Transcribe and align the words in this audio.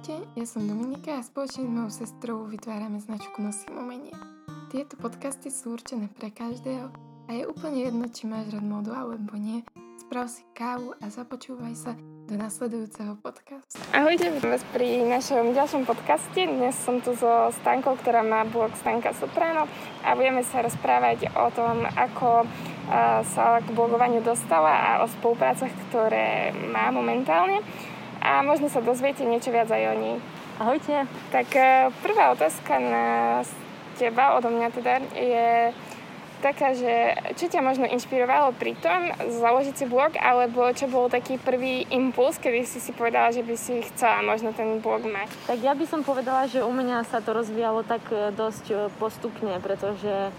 Ahojte, 0.00 0.24
ja 0.32 0.48
som 0.48 0.64
Dominika 0.64 1.20
a 1.20 1.20
spoločne 1.20 1.68
s 1.68 1.72
mojou 1.76 1.92
sestrou 1.92 2.48
vytvárame 2.48 3.04
značku 3.04 3.36
Nosím 3.36 3.84
umenie. 3.84 4.16
Tieto 4.72 4.96
podcasty 4.96 5.52
sú 5.52 5.76
určené 5.76 6.08
pre 6.08 6.32
každého 6.32 6.88
a 7.28 7.30
je 7.36 7.44
úplne 7.44 7.84
jedno, 7.84 8.08
či 8.08 8.24
máš 8.24 8.48
rád 8.48 8.64
modu 8.64 8.96
alebo 8.96 9.36
nie. 9.36 9.60
Sprav 10.00 10.32
si 10.32 10.48
kávu 10.56 10.96
a 11.04 11.12
započúvaj 11.12 11.76
sa 11.76 11.92
do 12.00 12.32
nasledujúceho 12.32 13.20
podcastu. 13.20 13.76
Ahojte, 13.92 14.32
vás 14.40 14.64
pri 14.72 15.04
našom 15.04 15.52
ďalšom 15.52 15.84
podcaste. 15.84 16.48
Dnes 16.48 16.80
som 16.80 17.04
tu 17.04 17.12
so 17.12 17.52
Stankou, 17.60 18.00
ktorá 18.00 18.24
má 18.24 18.48
blog 18.48 18.72
Stanka 18.80 19.12
Soprano 19.12 19.68
a 20.00 20.16
budeme 20.16 20.40
sa 20.48 20.64
rozprávať 20.64 21.28
o 21.36 21.52
tom, 21.52 21.84
ako 21.84 22.48
sa 23.36 23.60
k 23.60 23.68
blogovaniu 23.76 24.24
dostala 24.24 24.72
a 24.72 24.90
o 25.04 25.06
spoluprácach, 25.12 25.70
ktoré 25.92 26.56
má 26.72 26.88
momentálne 26.88 27.60
a 28.20 28.44
možno 28.44 28.68
sa 28.68 28.84
dozviete 28.84 29.24
niečo 29.24 29.50
viac 29.50 29.72
aj 29.72 29.84
o 29.90 29.94
nej. 29.96 30.16
Ahojte. 30.60 31.08
Tak 31.32 31.48
e, 31.56 31.88
prvá 32.04 32.36
otázka 32.36 32.76
na 32.76 33.06
teba, 33.96 34.36
odo 34.36 34.52
mňa 34.52 34.68
teda, 34.76 34.94
je 35.16 35.72
taká, 36.44 36.72
že 36.76 37.16
čo 37.36 37.48
ťa 37.48 37.64
možno 37.64 37.88
inšpirovalo 37.88 38.56
pri 38.56 38.76
tom 38.76 39.12
založiť 39.24 39.74
si 39.76 39.84
blog, 39.88 40.16
alebo 40.20 40.68
čo 40.72 40.88
bol 40.88 41.08
taký 41.08 41.40
prvý 41.40 41.88
impuls, 41.88 42.36
kedy 42.36 42.64
si 42.64 42.80
si 42.80 42.92
povedala, 42.92 43.32
že 43.32 43.40
by 43.40 43.56
si 43.56 43.84
chcela 43.92 44.20
možno 44.20 44.52
ten 44.52 44.80
blog 44.84 45.04
mať? 45.04 45.28
Tak 45.48 45.58
ja 45.64 45.72
by 45.72 45.84
som 45.88 46.04
povedala, 46.04 46.44
že 46.44 46.64
u 46.64 46.72
mňa 46.72 47.08
sa 47.08 47.24
to 47.24 47.32
rozvíjalo 47.32 47.80
tak 47.84 48.04
e, 48.12 48.28
dosť 48.36 48.64
e, 48.68 48.76
postupne, 49.00 49.56
pretože 49.64 50.32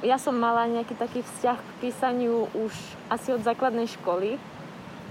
ja 0.00 0.16
som 0.16 0.32
mala 0.32 0.64
nejaký 0.64 0.96
taký 0.96 1.20
vzťah 1.20 1.58
k 1.60 1.70
písaniu 1.84 2.48
už 2.56 2.72
asi 3.12 3.36
od 3.36 3.44
základnej 3.44 3.84
školy 3.84 4.40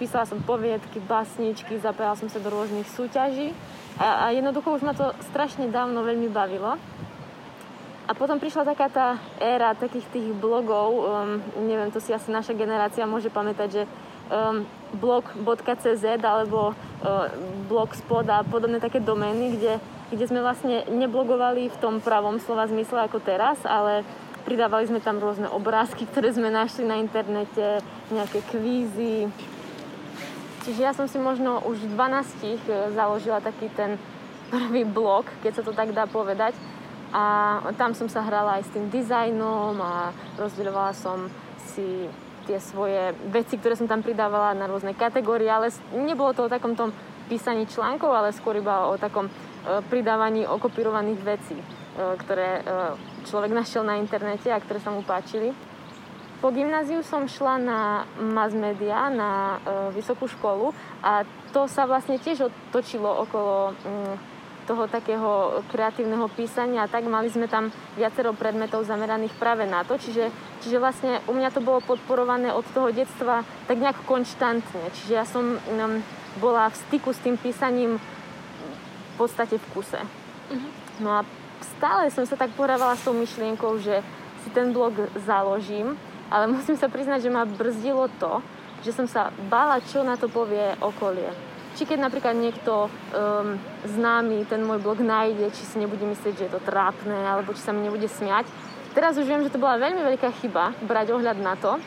písala 0.02 0.26
som 0.26 0.42
poviedky, 0.42 0.98
básničky, 0.98 1.78
zapájala 1.78 2.18
som 2.18 2.26
sa 2.26 2.42
do 2.42 2.50
rôznych 2.50 2.90
súťaží 2.90 3.54
a, 4.02 4.26
a 4.26 4.34
jednoducho 4.34 4.74
už 4.74 4.82
ma 4.82 4.98
to 4.98 5.14
strašne 5.30 5.70
dávno 5.70 6.02
veľmi 6.02 6.26
bavilo. 6.34 6.74
A 8.10 8.18
potom 8.18 8.42
prišla 8.42 8.74
taká 8.74 8.90
tá 8.90 9.08
éra 9.38 9.78
takých 9.78 10.10
tých 10.10 10.28
blogov, 10.34 10.90
um, 11.06 11.38
neviem, 11.70 11.94
to 11.94 12.02
si 12.02 12.10
asi 12.10 12.34
naša 12.34 12.58
generácia 12.58 13.06
môže 13.06 13.30
pamätať, 13.30 13.70
že 13.70 13.84
um, 13.86 14.66
blog.cz 14.98 16.04
alebo 16.20 16.74
uh, 16.74 17.30
blogspot 17.70 18.26
a 18.26 18.42
podobné 18.42 18.82
také 18.82 18.98
domény, 18.98 19.54
kde, 19.56 19.74
kde 20.10 20.26
sme 20.26 20.42
vlastne 20.42 20.82
neblogovali 20.90 21.70
v 21.70 21.78
tom 21.78 22.02
pravom 22.02 22.42
slova 22.42 22.66
zmysle 22.66 23.06
ako 23.06 23.22
teraz, 23.22 23.62
ale 23.64 24.02
pridávali 24.44 24.90
sme 24.90 25.00
tam 25.00 25.22
rôzne 25.22 25.48
obrázky, 25.48 26.10
ktoré 26.10 26.34
sme 26.34 26.50
našli 26.50 26.84
na 26.90 26.98
internete, 26.98 27.80
nejaké 28.10 28.42
kvízy, 28.50 29.30
Čiže 30.62 30.82
ja 30.86 30.94
som 30.94 31.10
si 31.10 31.18
možno 31.18 31.58
už 31.66 31.82
v 31.82 31.98
12 31.98 32.46
e, 32.46 32.54
založila 32.94 33.42
taký 33.42 33.66
ten 33.74 33.98
prvý 34.54 34.86
blog, 34.86 35.26
keď 35.42 35.52
sa 35.58 35.64
to 35.66 35.74
tak 35.74 35.90
dá 35.90 36.06
povedať. 36.06 36.54
A 37.12 37.60
tam 37.76 37.92
som 37.98 38.08
sa 38.08 38.24
hrala 38.24 38.62
aj 38.62 38.70
s 38.70 38.74
tým 38.78 38.88
dizajnom 38.88 39.76
a 39.82 40.16
rozdeľovala 40.40 40.94
som 40.96 41.28
si 41.76 42.08
tie 42.48 42.62
svoje 42.62 43.12
veci, 43.34 43.58
ktoré 43.58 43.76
som 43.76 43.90
tam 43.90 44.06
pridávala 44.06 44.56
na 44.56 44.70
rôzne 44.70 44.96
kategórie, 44.96 45.50
ale 45.50 45.74
nebolo 45.92 46.32
to 46.32 46.48
o 46.48 46.54
takom 46.54 46.78
tom 46.78 46.94
písaní 47.28 47.68
článkov, 47.68 48.14
ale 48.14 48.30
skôr 48.32 48.56
iba 48.62 48.86
o 48.88 48.96
takom 49.02 49.28
e, 49.28 49.32
pridávaní 49.90 50.46
okopírovaných 50.46 51.20
vecí, 51.26 51.58
e, 51.58 51.66
ktoré 52.22 52.62
človek 53.26 53.52
našiel 53.52 53.82
na 53.82 53.98
internete 53.98 54.54
a 54.54 54.62
ktoré 54.62 54.78
sa 54.78 54.94
mu 54.94 55.02
páčili. 55.02 55.71
Po 56.42 56.50
gymnáziu 56.50 57.06
som 57.06 57.30
šla 57.30 57.62
na 57.62 57.80
mass 58.18 58.58
media, 58.58 59.14
na 59.14 59.62
e, 59.62 59.94
vysokú 59.94 60.26
školu 60.26 60.74
a 61.06 61.22
to 61.54 61.70
sa 61.70 61.86
vlastne 61.86 62.18
tiež 62.18 62.50
otočilo 62.50 63.06
okolo 63.06 63.78
mm, 63.78 64.16
toho 64.66 64.90
takého 64.90 65.62
kreatívneho 65.70 66.26
písania 66.34 66.86
a 66.86 66.90
tak 66.90 67.06
mali 67.06 67.30
sme 67.30 67.46
tam 67.46 67.70
viacero 67.94 68.34
predmetov 68.34 68.90
zameraných 68.90 69.38
práve 69.38 69.70
na 69.70 69.86
to, 69.86 70.02
čiže, 70.02 70.34
čiže 70.66 70.82
vlastne 70.82 71.22
u 71.30 71.34
mňa 71.38 71.54
to 71.54 71.62
bolo 71.62 71.78
podporované 71.86 72.50
od 72.50 72.66
toho 72.74 72.90
detstva 72.90 73.46
tak 73.70 73.78
nejak 73.78 74.02
konštantne, 74.10 74.90
čiže 74.98 75.14
ja 75.14 75.30
som 75.30 75.62
mm, 75.62 76.02
bola 76.42 76.74
v 76.74 76.80
styku 76.90 77.14
s 77.14 77.22
tým 77.22 77.38
písaním 77.38 78.02
v 78.02 79.14
podstate 79.14 79.62
v 79.62 79.66
kuse. 79.78 80.02
Mm-hmm. 80.02 80.72
No 81.06 81.22
a 81.22 81.26
stále 81.78 82.10
som 82.10 82.26
sa 82.26 82.34
tak 82.34 82.50
porávala 82.58 82.98
s 82.98 83.06
tou 83.06 83.14
myšlienkou, 83.14 83.78
že 83.78 84.02
si 84.42 84.50
ten 84.50 84.74
blog 84.74 84.98
založím 85.22 85.94
ale 86.32 86.48
musím 86.48 86.80
sa 86.80 86.88
priznať, 86.88 87.28
že 87.28 87.34
ma 87.34 87.44
brzdilo 87.44 88.08
to, 88.16 88.40
že 88.82 88.96
som 88.96 89.06
sa 89.06 89.30
bála, 89.52 89.84
čo 89.84 90.02
na 90.02 90.16
to 90.16 90.32
povie 90.32 90.74
okolie. 90.80 91.28
Či 91.76 91.84
keď 91.88 92.08
napríklad 92.08 92.36
niekto 92.36 92.88
um, 92.88 93.56
známy 93.84 94.48
ten 94.48 94.64
môj 94.64 94.80
blog 94.80 95.04
nájde, 95.04 95.52
či 95.52 95.64
si 95.68 95.76
nebude 95.78 96.04
myslieť, 96.04 96.34
že 96.36 96.46
je 96.48 96.54
to 96.56 96.64
trápne, 96.64 97.16
alebo 97.16 97.52
či 97.52 97.62
sa 97.62 97.76
mi 97.76 97.84
nebude 97.84 98.08
smiať. 98.08 98.48
Teraz 98.92 99.16
už 99.16 99.28
viem, 99.28 99.44
že 99.44 99.52
to 99.52 99.62
bola 99.62 99.80
veľmi 99.80 100.04
veľká 100.04 100.36
chyba 100.44 100.76
brať 100.84 101.16
ohľad 101.16 101.38
na 101.40 101.56
to. 101.60 101.80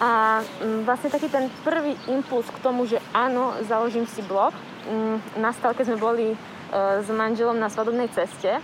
A 0.00 0.40
um, 0.64 0.84
vlastne 0.88 1.12
taký 1.12 1.28
ten 1.28 1.52
prvý 1.60 1.92
impuls 2.08 2.48
k 2.48 2.62
tomu, 2.64 2.88
že 2.88 3.00
áno, 3.12 3.52
založím 3.68 4.08
si 4.08 4.24
blog, 4.24 4.56
um, 4.88 5.20
nastal, 5.36 5.76
keď 5.76 5.92
sme 5.92 5.98
boli 6.00 6.26
uh, 6.32 7.04
s 7.04 7.08
manželom 7.08 7.56
na 7.56 7.68
svadobnej 7.68 8.08
ceste 8.12 8.60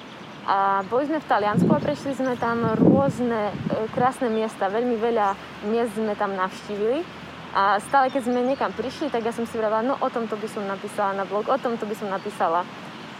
a 0.47 0.87
boli 0.87 1.11
sme 1.11 1.19
v 1.19 1.27
Taliansku 1.27 1.67
a 1.75 1.83
prešli 1.83 2.15
sme 2.15 2.39
tam 2.39 2.63
rôzne 2.79 3.51
e, 3.51 3.91
krásne 3.91 4.31
miesta, 4.31 4.71
veľmi 4.71 4.95
veľa 4.95 5.35
miest 5.67 5.99
sme 5.99 6.15
tam 6.15 6.39
navštívili. 6.39 7.03
A 7.51 7.83
stále, 7.83 8.15
keď 8.15 8.31
sme 8.31 8.47
niekam 8.47 8.71
prišli, 8.71 9.11
tak 9.11 9.27
ja 9.27 9.35
som 9.35 9.43
si 9.43 9.59
vravela, 9.59 9.83
no 9.83 9.99
o 9.99 10.07
tomto 10.07 10.39
by 10.39 10.47
som 10.47 10.63
napísala 10.63 11.19
na 11.19 11.25
blog, 11.27 11.51
o 11.51 11.59
tomto 11.59 11.83
by 11.83 11.95
som 11.99 12.07
napísala. 12.15 12.63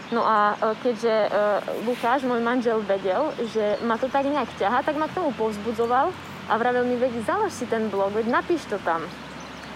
No 0.07 0.23
a 0.23 0.55
e, 0.55 0.71
keďže 0.79 1.11
e, 1.11 1.29
Lukáš, 1.83 2.23
môj 2.23 2.39
manžel, 2.39 2.79
vedel, 2.87 3.35
že 3.51 3.75
ma 3.83 3.99
to 3.99 4.07
tak 4.07 4.23
nejak 4.23 4.47
ťaha, 4.55 4.87
tak 4.87 4.95
ma 4.95 5.11
k 5.11 5.19
tomu 5.19 5.35
povzbudzoval 5.35 6.15
a 6.47 6.53
vravel 6.55 6.87
mi, 6.87 6.95
veď 6.95 7.27
založ 7.27 7.51
si 7.51 7.67
ten 7.67 7.91
blog, 7.91 8.15
veď 8.15 8.31
napíš 8.31 8.63
to 8.71 8.79
tam 8.87 9.03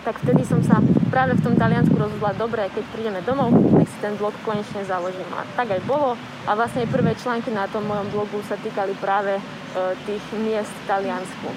tak 0.01 0.17
vtedy 0.17 0.41
som 0.45 0.57
sa 0.65 0.81
práve 1.11 1.35
v 1.35 1.43
tom 1.43 1.59
Taliansku 1.59 1.91
rozhodla, 1.91 2.31
dobre, 2.39 2.71
keď 2.71 2.87
prídeme 2.95 3.19
domov, 3.21 3.51
tak 3.51 3.87
si 3.91 3.97
ten 3.99 4.15
blog 4.15 4.31
konečne 4.47 4.87
založím. 4.87 5.27
A 5.35 5.43
tak 5.59 5.75
aj 5.75 5.83
bolo. 5.83 6.15
A 6.47 6.55
vlastne 6.55 6.87
prvé 6.87 7.11
články 7.19 7.51
na 7.51 7.67
tom 7.67 7.83
mojom 7.83 8.07
blogu 8.15 8.39
sa 8.47 8.55
týkali 8.55 8.95
práve 8.95 9.35
e, 9.35 9.41
tých 10.07 10.23
miest 10.39 10.71
v 10.71 10.87
Taliansku. 10.87 11.51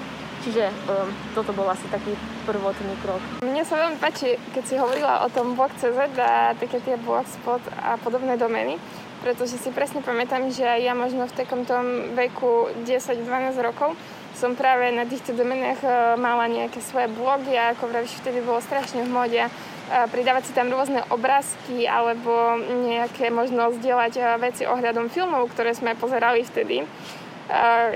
Čiže 0.45 0.69
um, 0.69 1.09
toto 1.33 1.57
bol 1.57 1.65
asi 1.65 1.89
taký 1.89 2.13
prvotný 2.45 2.93
krok. 3.01 3.17
Mne 3.41 3.65
sa 3.65 3.81
veľmi 3.81 3.97
páči, 3.97 4.37
keď 4.53 4.63
si 4.69 4.77
hovorila 4.77 5.25
o 5.25 5.27
tom 5.33 5.57
blog.cz 5.57 5.97
a 6.21 6.53
také 6.53 6.77
tie 6.85 7.01
blogspot 7.01 7.65
a 7.81 7.97
podobné 7.97 8.37
domény, 8.37 8.77
pretože 9.25 9.57
si 9.57 9.73
presne 9.73 10.05
pamätám, 10.05 10.45
že 10.53 10.61
ja 10.85 10.93
možno 10.93 11.25
v 11.25 11.33
takom 11.33 11.65
veku 12.13 12.69
10-12 12.85 13.57
rokov 13.57 13.97
som 14.35 14.51
práve 14.53 14.91
na 14.91 15.07
týchto 15.07 15.31
domenách 15.31 15.79
e, 15.79 15.89
mala 16.19 16.51
nejaké 16.51 16.83
svoje 16.83 17.07
blogy 17.07 17.55
a 17.55 17.71
ako 17.71 17.87
vravíš, 17.87 18.19
vtedy 18.19 18.43
bolo 18.43 18.59
strašne 18.59 19.07
v 19.07 19.11
mode 19.11 19.43
pridávať 19.85 20.49
si 20.49 20.53
tam 20.57 20.73
rôzne 20.73 21.05
obrázky 21.13 21.85
alebo 21.85 22.57
nejaké 22.89 23.29
možno 23.29 23.69
zdieľať 23.79 24.13
e, 24.17 24.21
veci 24.41 24.63
ohľadom 24.67 25.07
filmov, 25.07 25.53
ktoré 25.55 25.71
sme 25.71 25.95
pozerali 25.95 26.43
vtedy. 26.43 26.83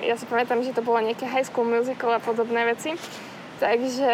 Ja 0.05 0.13
si 0.13 0.29
pamätám, 0.29 0.61
že 0.61 0.77
to 0.77 0.85
bolo 0.85 1.01
nejaké 1.01 1.25
high 1.25 1.41
school 1.41 1.65
musical 1.65 2.13
a 2.13 2.21
podobné 2.21 2.69
veci. 2.69 2.93
Takže 3.57 4.13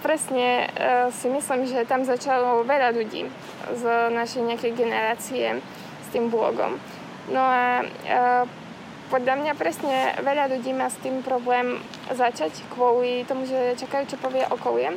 presne 0.00 0.72
si 1.12 1.28
myslím, 1.28 1.68
že 1.68 1.84
tam 1.84 2.08
začalo 2.08 2.64
veľa 2.64 2.96
ľudí 2.96 3.28
z 3.76 3.84
našej 4.08 4.40
nejakej 4.48 4.72
generácie 4.72 5.60
s 6.00 6.08
tým 6.08 6.32
blogom. 6.32 6.80
No 7.28 7.44
a 7.44 7.84
podľa 9.10 9.34
mňa 9.42 9.52
presne 9.58 10.14
veľa 10.22 10.54
ľudí 10.54 10.70
má 10.70 10.86
s 10.86 10.96
tým 11.02 11.20
problém 11.26 11.82
začať 12.14 12.62
kvôli 12.70 13.26
tomu, 13.26 13.44
že 13.44 13.74
čakajú, 13.76 14.06
čo 14.06 14.16
povie 14.22 14.46
okolie. 14.46 14.94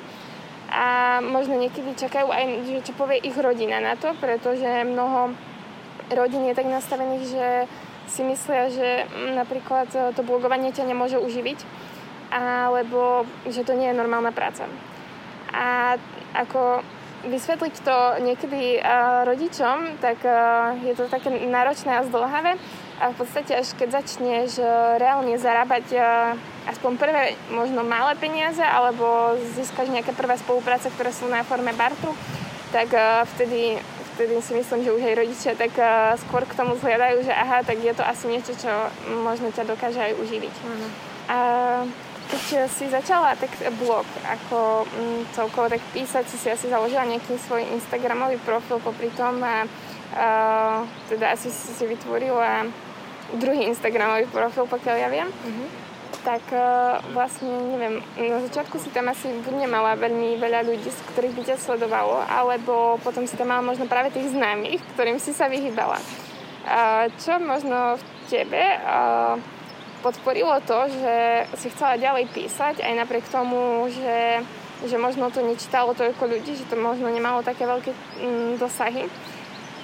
A 0.70 1.18
možno 1.22 1.58
niekedy 1.58 1.98
čakajú 1.98 2.30
aj, 2.30 2.46
že 2.66 2.86
čo 2.86 2.94
povie 2.94 3.22
ich 3.22 3.34
rodina 3.38 3.82
na 3.82 3.98
to, 3.98 4.14
pretože 4.22 4.66
mnoho 4.86 5.34
rodín 6.14 6.46
je 6.46 6.58
tak 6.58 6.70
nastavených, 6.70 7.26
že 7.26 7.48
si 8.10 8.22
myslia, 8.22 8.70
že 8.70 9.10
napríklad 9.34 9.90
to 10.14 10.22
blogovanie 10.22 10.70
ťa 10.70 10.86
nemôže 10.86 11.18
uživiť, 11.18 11.66
alebo 12.34 13.26
že 13.50 13.66
to 13.66 13.74
nie 13.74 13.90
je 13.90 14.00
normálna 14.00 14.34
práca. 14.34 14.70
A 15.54 15.98
ako 16.34 16.82
vysvetliť 17.24 17.76
to 17.84 17.98
niekedy 18.20 18.84
rodičom, 19.24 20.00
tak 20.04 20.20
je 20.84 20.94
to 20.96 21.08
také 21.08 21.32
náročné 21.32 22.00
a 22.00 22.08
zdlhavé, 22.08 22.60
a 23.02 23.10
v 23.12 23.16
podstate 23.20 23.52
až 23.58 23.74
keď 23.76 24.00
začneš 24.00 24.62
e, 24.62 24.66
reálne 24.96 25.34
zarábať 25.36 25.98
aspoň 26.70 26.92
prvé 26.96 27.36
možno 27.52 27.84
malé 27.84 28.16
peniaze 28.16 28.64
alebo 28.64 29.36
získaš 29.58 29.92
nejaké 29.92 30.16
prvé 30.16 30.40
spolupráce, 30.40 30.88
ktoré 30.94 31.12
sú 31.12 31.28
na 31.28 31.44
forme 31.44 31.76
bartru, 31.76 32.16
tak 32.72 32.96
vtedy, 33.36 33.76
vtedy 34.16 34.40
si 34.40 34.56
myslím, 34.56 34.88
že 34.88 34.96
už 34.96 35.04
aj 35.04 35.20
rodičia 35.20 35.52
tak 35.60 35.76
skôr 36.24 36.48
k 36.48 36.56
tomu 36.56 36.80
zhľadajú, 36.80 37.28
že 37.28 37.34
aha, 37.36 37.68
tak 37.68 37.84
je 37.84 37.92
to 37.92 38.08
asi 38.08 38.32
niečo, 38.32 38.56
čo 38.56 38.72
možno 39.22 39.52
ťa 39.52 39.68
dokáže 39.68 40.00
aj 40.00 40.18
uživiť. 40.24 40.56
Mm. 40.64 40.90
A 41.28 41.38
keď 42.34 42.66
si 42.66 42.90
začala 42.90 43.38
tak 43.38 43.54
blog, 43.78 44.06
ako 44.26 44.90
mm, 44.90 45.22
celkovo 45.38 45.70
tak 45.70 45.82
písať, 45.94 46.26
si 46.26 46.38
si 46.42 46.50
asi 46.50 46.66
založila 46.68 47.06
nejaký 47.06 47.38
svoj 47.38 47.62
Instagramový 47.78 48.42
profil 48.42 48.82
popri 48.82 49.14
tom 49.14 49.38
a 49.46 49.70
Uh, 50.14 50.86
teda 51.10 51.34
asi 51.34 51.50
si 51.50 51.74
si 51.74 51.90
vytvorila 51.90 52.70
druhý 53.34 53.66
Instagramový 53.66 54.30
profil, 54.30 54.70
pokiaľ 54.70 54.96
ja 55.02 55.10
viem. 55.10 55.26
Mm-hmm. 55.26 55.68
Tak 56.22 56.44
uh, 56.54 57.02
vlastne, 57.18 57.50
neviem, 57.50 57.98
na 58.22 58.38
začiatku 58.46 58.78
si 58.78 58.94
tam 58.94 59.10
asi 59.10 59.34
buď 59.42 59.66
nemala 59.66 59.98
veľmi 59.98 60.38
veľa 60.38 60.70
ľudí, 60.70 60.86
z 60.86 61.02
ktorých 61.10 61.34
by 61.34 61.42
ťa 61.50 61.58
sledovalo, 61.58 62.22
alebo 62.30 63.02
potom 63.02 63.26
si 63.26 63.34
tam 63.34 63.58
mala 63.58 63.66
možno 63.66 63.90
práve 63.90 64.14
tých 64.14 64.38
známych, 64.38 64.86
ktorým 64.94 65.18
si 65.18 65.34
sa 65.34 65.50
vyhýbala. 65.50 65.98
Uh, 66.62 67.10
čo 67.18 67.42
možno 67.42 67.98
v 67.98 68.04
tebe 68.30 68.62
uh, 68.86 69.42
podporilo 70.04 70.60
to, 70.68 70.92
že 70.92 71.16
si 71.56 71.72
chcela 71.72 71.96
ďalej 71.96 72.28
písať, 72.36 72.84
aj 72.84 72.94
napriek 73.00 73.24
tomu, 73.32 73.88
že, 73.88 74.44
že 74.84 75.00
možno 75.00 75.32
to 75.32 75.40
nečítalo 75.40 75.96
toľko 75.96 76.28
ľudí, 76.28 76.60
že 76.60 76.68
to 76.68 76.76
možno 76.76 77.08
nemalo 77.08 77.40
také 77.40 77.64
veľké 77.64 77.96
mm, 77.96 78.52
dosahy. 78.60 79.08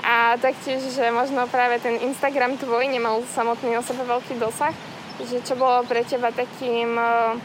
A 0.03 0.35
taktiež, 0.39 0.83
že 0.91 1.11
možno 1.11 1.47
práve 1.47 1.79
ten 1.79 1.95
Instagram 2.03 2.59
tvoj 2.59 2.87
nemal 2.87 3.23
samotný 3.31 3.79
o 3.79 3.83
sebe 3.83 4.03
veľký 4.03 4.35
dosah, 4.39 4.75
že 5.23 5.43
čo 5.43 5.55
bolo 5.59 5.83
pre 5.87 6.03
teba 6.07 6.31
takým 6.31 6.95
uh, 6.95 7.35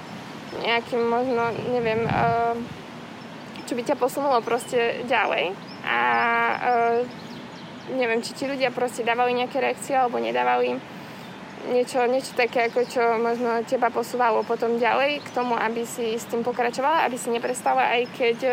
nejakým 0.62 1.02
možno, 1.02 1.50
neviem, 1.74 2.06
uh, 2.06 2.54
čo 3.66 3.74
by 3.74 3.82
ťa 3.82 3.98
posunulo 3.98 4.38
proste 4.46 5.02
ďalej. 5.10 5.50
A 5.82 5.98
uh, 6.54 6.98
neviem, 7.98 8.22
či 8.22 8.38
ti 8.38 8.46
ľudia 8.46 8.70
proste 8.70 9.02
dávali 9.02 9.34
nejaké 9.34 9.58
reakcie 9.58 9.98
alebo 9.98 10.22
nedávali 10.22 10.78
niečo, 11.70 12.04
niečo 12.04 12.36
také, 12.36 12.68
ako 12.68 12.84
čo 12.84 13.02
možno 13.16 13.64
teba 13.64 13.88
posúvalo 13.88 14.44
potom 14.44 14.76
ďalej 14.76 15.24
k 15.24 15.28
tomu, 15.32 15.56
aby 15.56 15.88
si 15.88 16.16
s 16.16 16.28
tým 16.28 16.44
pokračovala, 16.44 17.08
aby 17.08 17.16
si 17.16 17.32
neprestala, 17.32 17.88
aj 17.96 18.02
keď 18.16 18.36
e, 18.44 18.52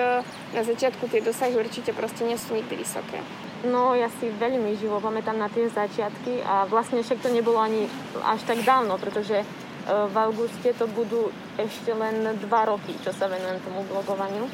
na 0.56 0.62
začiatku 0.63 1.08
tie 1.12 1.19
dosahy 1.19 1.56
určite 1.56 1.92
proste 1.92 2.24
nie 2.24 2.40
sú 2.40 2.56
nikdy 2.56 2.80
vysoké. 2.80 3.19
No, 3.68 3.94
ja 3.94 4.10
si 4.18 4.31
veľmi 4.31 4.74
živo 4.80 4.98
pamätám 4.98 5.38
na 5.38 5.52
tie 5.52 5.69
začiatky 5.69 6.42
a 6.42 6.66
vlastne 6.66 7.06
však 7.06 7.22
to 7.22 7.30
nebolo 7.30 7.62
ani 7.62 7.86
až 8.25 8.42
tak 8.48 8.63
dávno, 8.63 8.96
pretože 8.98 9.44
e, 9.44 9.46
v 9.86 10.16
auguste 10.16 10.72
to 10.74 10.88
budú 10.90 11.30
ešte 11.60 11.92
len 11.94 12.40
dva 12.42 12.72
roky, 12.72 12.96
čo 13.04 13.12
sa 13.13 13.28
venujem 13.28 13.62
tomu 13.62 13.86
blogovaniu 13.86 14.48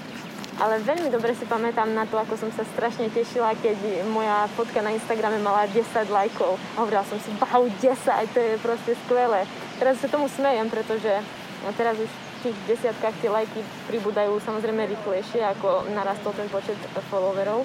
ale 0.58 0.82
veľmi 0.82 1.14
dobre 1.14 1.38
si 1.38 1.46
pamätám 1.46 1.94
na 1.94 2.10
to, 2.10 2.18
ako 2.18 2.34
som 2.34 2.50
sa 2.50 2.66
strašne 2.74 3.14
tešila, 3.14 3.54
keď 3.62 4.06
moja 4.10 4.50
fotka 4.58 4.82
na 4.82 4.90
Instagrame 4.90 5.38
mala 5.38 5.70
10 5.70 5.86
lajkov. 6.10 6.58
A 6.74 6.82
hovorila 6.82 7.06
som 7.06 7.22
si, 7.22 7.30
wow, 7.38 7.62
10, 7.62 8.34
to 8.34 8.40
je 8.42 8.58
proste 8.66 8.98
skvelé. 9.06 9.46
Teraz 9.78 10.02
sa 10.02 10.10
tomu 10.10 10.26
smejem, 10.26 10.66
pretože 10.74 11.22
no 11.62 11.70
teraz 11.78 11.94
už 12.02 12.10
v 12.10 12.50
tých 12.50 12.58
desiatkách 12.74 13.16
tie 13.22 13.30
lajky 13.30 13.62
pribúdajú 13.86 14.42
samozrejme 14.42 14.90
rýchlejšie, 14.90 15.46
ako 15.46 15.94
narastol 15.94 16.34
ten 16.34 16.50
počet 16.50 16.78
followerov. 17.14 17.62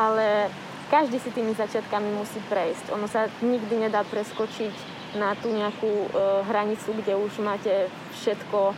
Ale 0.00 0.48
každý 0.88 1.20
si 1.20 1.32
tými 1.32 1.52
začiatkami 1.52 2.16
musí 2.16 2.40
prejsť. 2.48 2.96
Ono 2.96 3.08
sa 3.08 3.28
nikdy 3.44 3.88
nedá 3.88 4.04
preskočiť 4.08 4.72
na 5.20 5.36
tú 5.36 5.52
nejakú 5.52 5.88
e, 5.88 6.08
hranicu, 6.48 6.96
kde 6.96 7.12
už 7.16 7.44
máte 7.44 7.92
všetko 8.16 8.72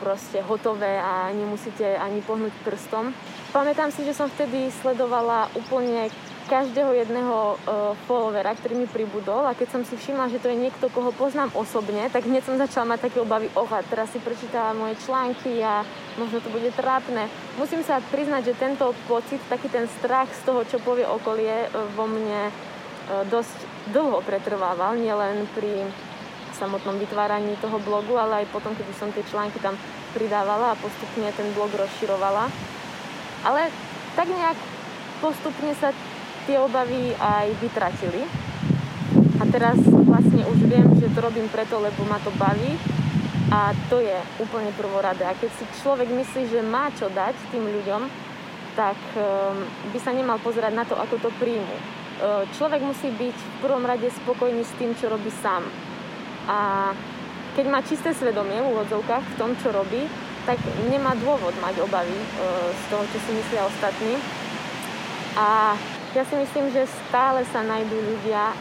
proste 0.00 0.44
hotové 0.44 1.00
a 1.00 1.32
nemusíte 1.32 1.96
ani 1.96 2.20
pohnúť 2.20 2.52
prstom. 2.64 3.16
Pamätám 3.54 3.88
si, 3.88 4.04
že 4.04 4.12
som 4.12 4.28
vtedy 4.28 4.68
sledovala 4.82 5.48
úplne 5.54 6.10
každého 6.44 6.92
jedného 6.92 7.56
followera, 8.04 8.52
ktorý 8.52 8.84
mi 8.84 8.84
pribudol 8.84 9.48
a 9.48 9.56
keď 9.56 9.68
som 9.72 9.82
si 9.88 9.96
všimla, 9.96 10.28
že 10.28 10.44
to 10.44 10.52
je 10.52 10.60
niekto, 10.60 10.92
koho 10.92 11.08
poznám 11.16 11.48
osobne, 11.56 12.04
tak 12.12 12.28
hneď 12.28 12.44
som 12.44 12.60
začala 12.60 12.92
mať 12.92 13.08
také 13.08 13.24
obavy, 13.24 13.48
oha, 13.56 13.80
teraz 13.88 14.12
si 14.12 14.20
prečítala 14.20 14.76
moje 14.76 15.00
články 15.08 15.64
a 15.64 15.80
možno 16.20 16.44
to 16.44 16.52
bude 16.52 16.68
trápne. 16.76 17.32
Musím 17.56 17.80
sa 17.80 17.96
priznať, 18.12 18.52
že 18.52 18.60
tento 18.60 18.92
pocit, 19.08 19.40
taký 19.48 19.72
ten 19.72 19.88
strach 19.88 20.28
z 20.36 20.44
toho, 20.44 20.68
čo 20.68 20.76
povie 20.84 21.08
okolie, 21.08 21.72
vo 21.96 22.04
mne 22.04 22.52
dosť 23.32 23.56
dlho 23.96 24.20
pretrvával, 24.20 25.00
nielen 25.00 25.48
pri 25.56 25.88
samotnom 26.64 26.96
vytváraní 26.96 27.60
toho 27.60 27.76
blogu, 27.84 28.16
ale 28.16 28.42
aj 28.42 28.46
potom, 28.48 28.72
keď 28.72 28.86
som 28.96 29.12
tie 29.12 29.20
články 29.28 29.60
tam 29.60 29.76
pridávala 30.16 30.72
a 30.72 30.80
postupne 30.80 31.28
ten 31.36 31.52
blog 31.52 31.68
rozširovala. 31.76 32.48
Ale 33.44 33.68
tak 34.16 34.32
nejak 34.32 34.56
postupne 35.20 35.76
sa 35.76 35.92
tie 36.48 36.56
obavy 36.56 37.12
aj 37.20 37.52
vytratili. 37.60 38.24
A 39.36 39.44
teraz 39.52 39.76
vlastne 39.84 40.48
už 40.48 40.58
viem, 40.64 40.88
že 40.96 41.12
to 41.12 41.20
robím 41.20 41.52
preto, 41.52 41.76
lebo 41.76 42.08
ma 42.08 42.16
to 42.24 42.32
baví 42.40 42.80
a 43.52 43.76
to 43.92 44.00
je 44.00 44.16
úplne 44.40 44.72
prvoradé. 44.72 45.28
A 45.28 45.36
keď 45.36 45.50
si 45.52 45.64
človek 45.84 46.08
myslí, 46.08 46.48
že 46.48 46.64
má 46.64 46.88
čo 46.96 47.12
dať 47.12 47.36
tým 47.52 47.66
ľuďom, 47.66 48.08
tak 48.74 48.96
um, 49.14 49.62
by 49.92 49.98
sa 50.00 50.16
nemal 50.16 50.40
pozerať 50.40 50.72
na 50.72 50.82
to, 50.88 50.96
ako 50.96 51.28
to 51.28 51.30
príjmu. 51.36 51.76
Uh, 52.18 52.42
človek 52.56 52.80
musí 52.80 53.10
byť 53.10 53.36
v 53.36 53.56
prvom 53.62 53.84
rade 53.84 54.06
spokojný 54.24 54.62
s 54.64 54.74
tým, 54.78 54.94
čo 54.96 55.10
robí 55.10 55.30
sám 55.42 55.66
a 56.44 56.92
keď 57.54 57.66
má 57.70 57.80
čisté 57.86 58.10
svedomie 58.10 58.58
v 58.58 58.70
úvodzovkách 58.74 59.24
v 59.24 59.38
tom, 59.38 59.54
čo 59.62 59.70
robí, 59.70 60.10
tak 60.44 60.60
nemá 60.90 61.16
dôvod 61.16 61.54
mať 61.62 61.80
obavy 61.80 62.12
e, 62.12 62.28
z 62.74 62.82
toho, 62.92 63.04
čo 63.08 63.18
si 63.22 63.30
myslia 63.32 63.62
ostatní. 63.64 64.18
A 65.38 65.72
ja 66.14 66.22
si 66.26 66.34
myslím, 66.38 66.70
že 66.70 66.86
stále 67.08 67.42
sa 67.48 67.64
nájdú 67.64 67.94
ľudia, 67.94 68.52
e, 68.52 68.56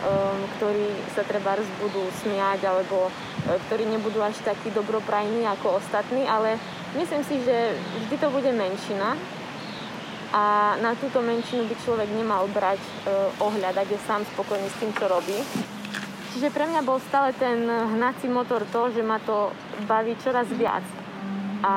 ktorí 0.58 0.88
sa 1.12 1.26
treba 1.28 1.60
budú 1.82 2.06
smiať 2.24 2.70
alebo 2.70 3.10
e, 3.10 3.12
ktorí 3.68 3.84
nebudú 3.90 4.24
až 4.24 4.40
takí 4.46 4.72
dobroprajní 4.72 5.44
ako 5.60 5.82
ostatní, 5.82 6.24
ale 6.30 6.56
myslím 6.96 7.26
si, 7.26 7.42
že 7.44 7.76
vždy 8.08 8.16
to 8.16 8.30
bude 8.32 8.52
menšina 8.54 9.18
a 10.34 10.78
na 10.82 10.94
túto 10.98 11.18
menšinu 11.22 11.66
by 11.70 11.76
človek 11.86 12.10
nemal 12.10 12.50
brať 12.50 12.82
ohľad, 13.38 13.78
ak 13.78 13.86
je 13.86 14.02
sám 14.02 14.26
spokojný 14.34 14.66
s 14.66 14.82
tým, 14.82 14.90
čo 14.98 15.06
robí. 15.06 15.38
Čiže 16.34 16.50
pre 16.50 16.66
mňa 16.66 16.82
bol 16.82 16.98
stále 16.98 17.30
ten 17.38 17.70
hnací 17.70 18.26
motor 18.26 18.66
to, 18.74 18.90
že 18.90 19.06
ma 19.06 19.22
to 19.22 19.54
baví 19.86 20.18
čoraz 20.18 20.50
viac. 20.50 20.82
A 21.62 21.74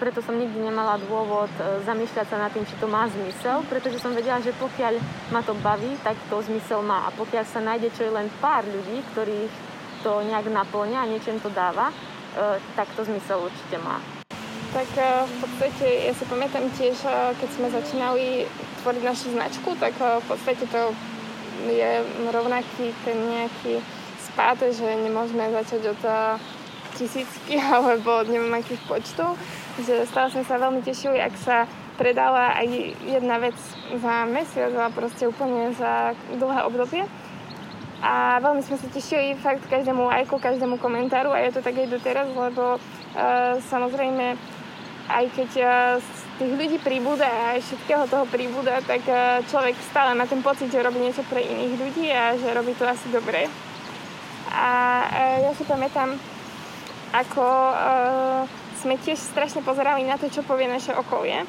preto 0.00 0.24
som 0.24 0.34
nikdy 0.34 0.64
nemala 0.64 0.98
dôvod 0.98 1.52
e, 1.60 1.84
zamýšľať 1.86 2.26
sa 2.26 2.40
nad 2.42 2.50
tým, 2.50 2.66
či 2.66 2.74
to 2.80 2.90
má 2.90 3.06
zmysel, 3.06 3.62
pretože 3.70 4.02
som 4.02 4.10
vedela, 4.16 4.42
že 4.42 4.50
pokiaľ 4.58 4.98
ma 5.30 5.44
to 5.46 5.54
baví, 5.62 5.94
tak 6.02 6.18
to 6.26 6.42
zmysel 6.42 6.82
má. 6.82 7.06
A 7.06 7.14
pokiaľ 7.14 7.44
sa 7.46 7.62
nájde 7.62 7.94
čo 7.94 8.08
je 8.08 8.16
len 8.16 8.26
pár 8.42 8.66
ľudí, 8.66 9.04
ktorých 9.14 9.52
to 10.02 10.26
nejak 10.26 10.50
naplňa 10.50 11.06
a 11.06 11.10
niečo 11.12 11.38
to 11.38 11.54
dáva, 11.54 11.92
e, 11.92 12.58
tak 12.74 12.90
to 12.98 13.06
zmysel 13.06 13.46
určite 13.46 13.78
má. 13.78 14.02
Tak 14.74 14.88
e, 14.98 15.04
v 15.22 15.34
podstate 15.38 15.86
ja 16.08 16.12
si 16.16 16.24
pamätám 16.26 16.66
tiež, 16.74 16.96
keď 17.38 17.48
sme 17.54 17.68
začínali 17.70 18.48
tvoriť 18.82 19.02
našu 19.04 19.30
značku, 19.36 19.76
tak 19.78 19.94
v 20.00 20.24
podstate 20.26 20.66
to 20.66 20.90
je 21.68 21.90
rovnaký 22.30 22.94
ten 23.04 23.18
nejaký 23.18 23.82
spád, 24.32 24.64
že 24.72 24.86
nemôžeme 24.86 25.52
začať 25.52 25.92
od 25.92 26.02
eh, 26.08 26.40
tisícky 26.96 27.60
alebo 27.76 28.24
neviem 28.24 28.52
akých 28.56 28.82
počtov. 28.88 29.36
Že 29.80 30.04
stále 30.08 30.28
sme 30.32 30.44
sa 30.44 30.60
veľmi 30.60 30.80
tešili, 30.84 31.16
ak 31.20 31.34
sa 31.40 31.64
predala 31.96 32.56
aj 32.56 32.68
jedna 33.04 33.36
vec 33.40 33.56
za 33.96 34.24
mesiac, 34.28 34.72
ale 34.72 34.92
proste 34.92 35.28
úplne 35.28 35.72
za 35.76 36.16
dlhé 36.36 36.60
obdobie. 36.68 37.04
A 38.02 38.42
veľmi 38.42 38.66
sme 38.66 38.76
sa 38.82 38.88
tešili 38.90 39.38
fakt 39.38 39.62
každému 39.70 40.10
lajku, 40.10 40.42
každému 40.42 40.82
komentáru 40.82 41.30
a 41.30 41.38
je 41.46 41.54
to 41.54 41.60
tak 41.62 41.78
aj 41.78 41.86
doteraz, 41.86 42.26
lebo 42.34 42.76
uh, 42.76 43.54
samozrejme 43.70 44.34
aj 45.06 45.24
keď 45.38 45.50
uh, 45.62 45.70
tých 46.38 46.52
ľudí 46.52 46.78
príbuda 46.80 47.26
a 47.26 47.56
aj 47.56 47.60
všetkého 47.66 48.04
toho 48.08 48.24
príbuda, 48.28 48.80
tak 48.84 49.02
e, 49.04 49.44
človek 49.48 49.76
stále 49.90 50.16
má 50.16 50.24
ten 50.24 50.40
pocit, 50.40 50.72
že 50.72 50.84
robí 50.84 51.00
niečo 51.00 51.24
pre 51.28 51.44
iných 51.44 51.74
ľudí 51.76 52.06
a 52.12 52.36
že 52.36 52.54
robí 52.54 52.72
to 52.76 52.84
asi 52.88 53.08
dobre. 53.12 53.48
A 54.52 54.70
e, 55.08 55.48
ja 55.48 55.52
si 55.56 55.64
pamätám, 55.64 56.16
ako 57.12 57.44
e, 57.44 57.76
sme 58.80 58.94
tiež 58.98 59.20
strašne 59.20 59.60
pozerali 59.62 60.02
na 60.04 60.16
to, 60.16 60.26
čo 60.32 60.44
povie 60.44 60.68
naše 60.68 60.92
okolie 60.96 61.44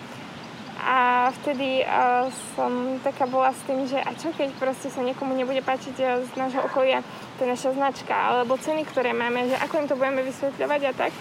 a 1.23 1.31
vtedy 1.31 1.87
uh, 1.87 2.27
som 2.51 2.99
taká 2.99 3.23
bola 3.23 3.55
s 3.55 3.63
tým, 3.63 3.87
že 3.87 3.95
a 3.95 4.11
čo 4.11 4.35
keď 4.35 4.51
proste 4.59 4.91
sa 4.91 4.99
niekomu 4.99 5.31
nebude 5.31 5.63
páčiť 5.63 5.95
z 6.27 6.31
nášho 6.35 6.59
okolia 6.67 6.99
tá 7.39 7.47
naša 7.47 7.71
značka 7.71 8.11
alebo 8.11 8.59
ceny, 8.59 8.83
ktoré 8.83 9.15
máme, 9.15 9.47
že 9.47 9.55
ako 9.55 9.73
im 9.79 9.87
to 9.87 9.95
budeme 9.95 10.19
vysvetľovať 10.19 10.81
a 10.83 10.91
tak. 10.91 11.11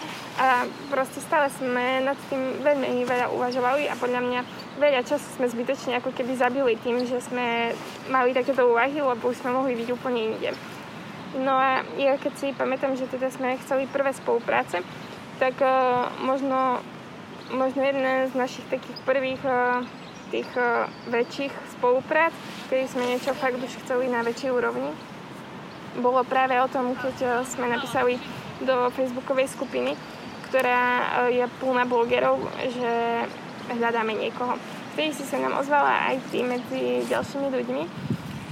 A 0.43 0.67
proste 0.91 1.23
stále 1.23 1.47
sme 1.55 2.03
nad 2.03 2.19
tým 2.27 2.59
veľmi 2.59 3.07
veľa 3.07 3.31
uvažovali 3.31 3.87
a 3.87 3.95
podľa 3.95 4.21
mňa 4.27 4.39
veľa 4.83 5.01
času 5.07 5.27
sme 5.39 5.47
zbytočne 5.47 5.95
ako 6.03 6.11
keby 6.11 6.35
zabili 6.35 6.75
tým, 6.83 7.07
že 7.07 7.23
sme 7.23 7.71
mali 8.11 8.35
takéto 8.35 8.67
úvahy, 8.67 8.99
lebo 8.99 9.31
už 9.31 9.39
sme 9.39 9.55
mohli 9.55 9.79
byť 9.79 9.87
úplne 9.95 10.35
inde. 10.35 10.51
No 11.39 11.55
a 11.55 11.79
ja 11.95 12.19
keď 12.19 12.33
si 12.35 12.51
pamätám, 12.51 12.99
že 12.99 13.07
teda 13.07 13.31
sme 13.31 13.55
chceli 13.63 13.87
prvé 13.87 14.11
spolupráce, 14.11 14.83
tak 15.39 15.57
uh, 15.63 16.11
možno 16.21 16.83
možno 17.51 17.83
jedna 17.83 18.29
z 18.29 18.33
našich 18.37 18.65
takých 18.71 18.97
prvých 19.03 19.41
uh, 19.43 19.83
tých 20.31 20.47
uh, 20.55 20.87
väčších 21.11 21.51
spoluprác, 21.75 22.31
kedy 22.71 22.87
sme 22.87 23.03
niečo 23.09 23.35
fakt 23.35 23.59
už 23.59 23.73
chceli 23.83 24.07
na 24.07 24.23
väčšej 24.23 24.51
úrovni. 24.53 24.93
Bolo 25.99 26.23
práve 26.23 26.55
o 26.61 26.71
tom, 26.71 26.95
keď 26.95 27.15
uh, 27.21 27.31
sme 27.43 27.67
napísali 27.67 28.15
do 28.63 28.87
facebookovej 28.95 29.51
skupiny, 29.51 29.97
ktorá 30.47 31.25
je 31.33 31.41
plná 31.57 31.83
blogerov, 31.89 32.37
že 32.61 33.25
hľadáme 33.73 34.13
niekoho. 34.13 34.55
Vtedy 34.93 35.09
si 35.17 35.25
sa 35.25 35.41
nám 35.41 35.57
ozvala 35.57 36.13
aj 36.13 36.21
ty 36.29 36.45
medzi 36.45 37.01
ďalšími 37.09 37.49
ľuďmi 37.49 37.83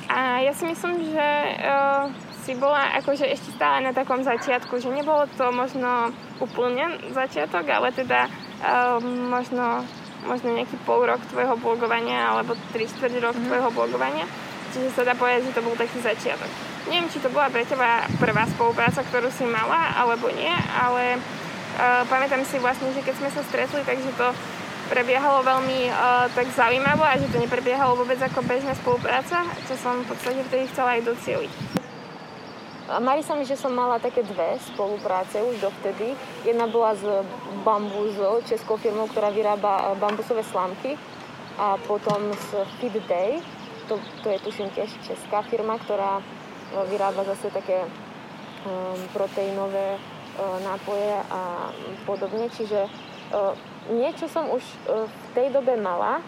A 0.09 0.41
ja 0.41 0.51
si 0.57 0.65
myslím, 0.65 1.13
že 1.13 1.27
si 2.41 2.57
bola 2.57 2.97
akože 2.97 3.29
ešte 3.29 3.53
stále 3.53 3.85
na 3.85 3.93
takom 3.93 4.25
začiatku, 4.25 4.81
že 4.81 4.89
nebolo 4.89 5.29
to 5.37 5.53
možno 5.53 6.09
úplne 6.41 6.97
začiatok, 7.13 7.69
ale 7.69 7.93
teda 7.93 8.25
uh, 8.61 8.97
možno, 9.03 9.85
možno 10.25 10.53
nejaký 10.53 10.77
pol 10.85 11.03
rok 11.05 11.21
tvojho 11.29 11.57
blogovania 11.57 12.31
alebo 12.33 12.53
3 12.73 12.91
čtvrť 12.93 13.13
rok 13.21 13.35
mm. 13.35 13.45
tvojho 13.49 13.69
blogovania. 13.73 14.25
Čiže 14.71 14.95
sa 14.95 15.03
dá 15.03 15.13
povedať, 15.17 15.51
že 15.51 15.55
to 15.59 15.65
bol 15.67 15.75
taký 15.75 15.99
začiatok. 15.99 16.47
Neviem, 16.87 17.11
či 17.11 17.19
to 17.19 17.27
bola 17.27 17.51
pre 17.51 17.67
teba 17.67 18.07
prvá 18.17 18.47
spolupráca, 18.47 19.03
ktorú 19.03 19.27
si 19.27 19.43
mala, 19.43 19.91
alebo 19.99 20.31
nie, 20.31 20.53
ale 20.71 21.19
uh, 21.19 22.07
pamätám 22.07 22.41
si 22.47 22.55
vlastne, 22.61 22.87
že 22.95 23.03
keď 23.03 23.19
sme 23.19 23.29
sa 23.35 23.41
stretli, 23.43 23.83
takže 23.83 24.15
to 24.15 24.27
prebiehalo 24.87 25.43
veľmi 25.43 25.87
uh, 25.91 26.27
tak 26.31 26.47
zaujímavo 26.51 27.03
a 27.03 27.19
že 27.19 27.31
to 27.31 27.39
neprebiehalo 27.39 27.95
vôbec 27.99 28.19
ako 28.19 28.43
bežná 28.43 28.75
spolupráca, 28.75 29.43
čo 29.67 29.75
som 29.79 30.03
v 30.03 30.07
podstate 30.11 30.43
vtedy 30.47 30.67
chcela 30.71 30.99
aj 30.99 31.07
docieliť. 31.07 31.80
Mali 32.99 33.23
sa 33.23 33.39
mi, 33.39 33.47
že 33.47 33.55
som 33.55 33.71
mala 33.71 34.03
také 34.03 34.19
dve 34.19 34.59
spolupráce 34.59 35.39
už 35.39 35.63
dovtedy. 35.63 36.11
Jedna 36.43 36.67
bola 36.67 36.91
s 36.91 37.03
Bambuzo, 37.63 38.43
českou 38.43 38.75
firmou, 38.75 39.07
ktorá 39.07 39.31
vyrába 39.31 39.95
bambusové 39.95 40.43
slámky. 40.43 40.99
A 41.55 41.79
potom 41.87 42.35
s 42.35 42.49
Feed 42.83 42.99
Day, 43.07 43.39
to, 43.87 43.95
to 44.23 44.27
je 44.35 44.43
tuším 44.43 44.67
tiež 44.75 44.91
česká 45.07 45.39
firma, 45.47 45.79
ktorá 45.79 46.19
e, 46.19 46.23
vyrába 46.91 47.23
zase 47.27 47.51
také 47.51 47.85
um, 47.85 48.99
proteínové 49.11 49.99
uh, 49.99 50.57
nápoje 50.63 51.11
a 51.27 51.71
podobne. 52.07 52.47
Čiže 52.55 52.87
uh, 52.87 53.55
niečo 53.91 54.31
som 54.31 54.47
už 54.47 54.63
uh, 54.63 55.05
v 55.07 55.25
tej 55.35 55.47
dobe 55.51 55.75
mala, 55.75 56.23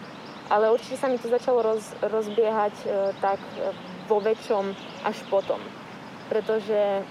ale 0.52 0.68
určite 0.72 1.00
sa 1.00 1.08
mi 1.08 1.16
to 1.16 1.28
začalo 1.32 1.60
roz, 1.60 1.92
rozbiehať 2.04 2.74
uh, 2.84 3.12
tak 3.20 3.40
uh, 3.60 3.72
vo 4.08 4.20
väčšom 4.20 4.76
až 5.08 5.16
potom 5.32 5.60
pretože 6.28 7.04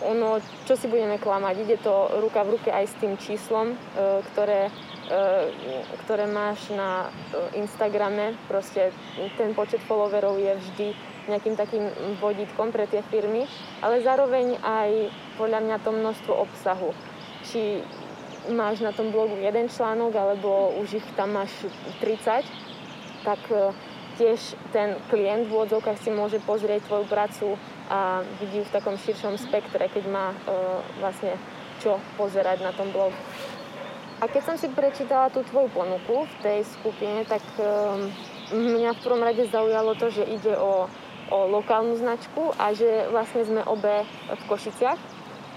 ono, 0.00 0.40
čo 0.64 0.74
si 0.76 0.88
budeme 0.88 1.20
klamať, 1.20 1.54
ide 1.60 1.76
to 1.80 2.08
ruka 2.24 2.40
v 2.44 2.56
ruke 2.56 2.70
aj 2.72 2.84
s 2.88 2.94
tým 2.96 3.20
číslom, 3.20 3.72
e, 3.72 3.76
ktoré, 4.32 4.72
e, 5.12 5.52
ktoré 6.04 6.24
máš 6.24 6.72
na 6.72 7.08
e, 7.08 7.60
Instagrame. 7.60 8.32
Proste 8.48 8.96
ten 9.36 9.52
počet 9.52 9.84
followerov 9.84 10.40
je 10.40 10.52
vždy 10.56 10.88
nejakým 11.28 11.54
takým 11.54 11.84
vodítkom 12.16 12.72
pre 12.72 12.88
tie 12.88 13.04
firmy, 13.12 13.44
ale 13.84 14.00
zároveň 14.00 14.56
aj 14.64 15.12
podľa 15.36 15.60
mňa 15.68 15.76
to 15.84 15.90
množstvo 15.92 16.32
obsahu. 16.32 16.96
Či 17.44 17.84
máš 18.48 18.80
na 18.80 18.96
tom 18.96 19.12
blogu 19.12 19.36
jeden 19.36 19.68
článok, 19.68 20.16
alebo 20.16 20.74
už 20.80 20.96
ich 20.96 21.06
tam 21.12 21.36
máš 21.36 21.52
30, 22.00 22.40
tak 23.20 23.40
tiež 24.16 24.56
ten 24.72 24.96
klient 25.12 25.48
v 25.48 25.54
úvodzovkách 25.60 26.00
si 26.00 26.08
môže 26.08 26.40
pozrieť 26.44 26.88
tvoju 26.88 27.04
prácu 27.04 27.46
a 27.90 28.22
vidí 28.38 28.62
v 28.62 28.70
takom 28.70 28.94
širšom 28.94 29.34
spektre, 29.34 29.90
keď 29.90 30.04
má 30.06 30.30
e, 30.30 30.36
vlastne 31.02 31.34
čo 31.82 31.98
pozerať 32.14 32.62
na 32.62 32.70
tom 32.70 32.94
blogu. 32.94 33.18
A 34.22 34.28
keď 34.30 34.42
som 34.52 34.56
si 34.60 34.70
prečítala 34.70 35.32
tú 35.32 35.42
tvoju 35.42 35.72
ponuku 35.74 36.28
v 36.28 36.34
tej 36.38 36.58
skupine, 36.78 37.26
tak 37.26 37.42
e, 37.58 37.66
mňa 38.54 38.94
v 38.94 39.02
prvom 39.02 39.26
rade 39.26 39.42
zaujalo 39.50 39.98
to, 39.98 40.12
že 40.14 40.22
ide 40.22 40.54
o, 40.54 40.86
o 41.34 41.38
lokálnu 41.50 41.98
značku 41.98 42.54
a 42.54 42.70
že 42.70 43.10
vlastne 43.10 43.42
sme 43.42 43.66
obe 43.66 44.06
v 44.30 44.42
Košiciach. 44.46 45.00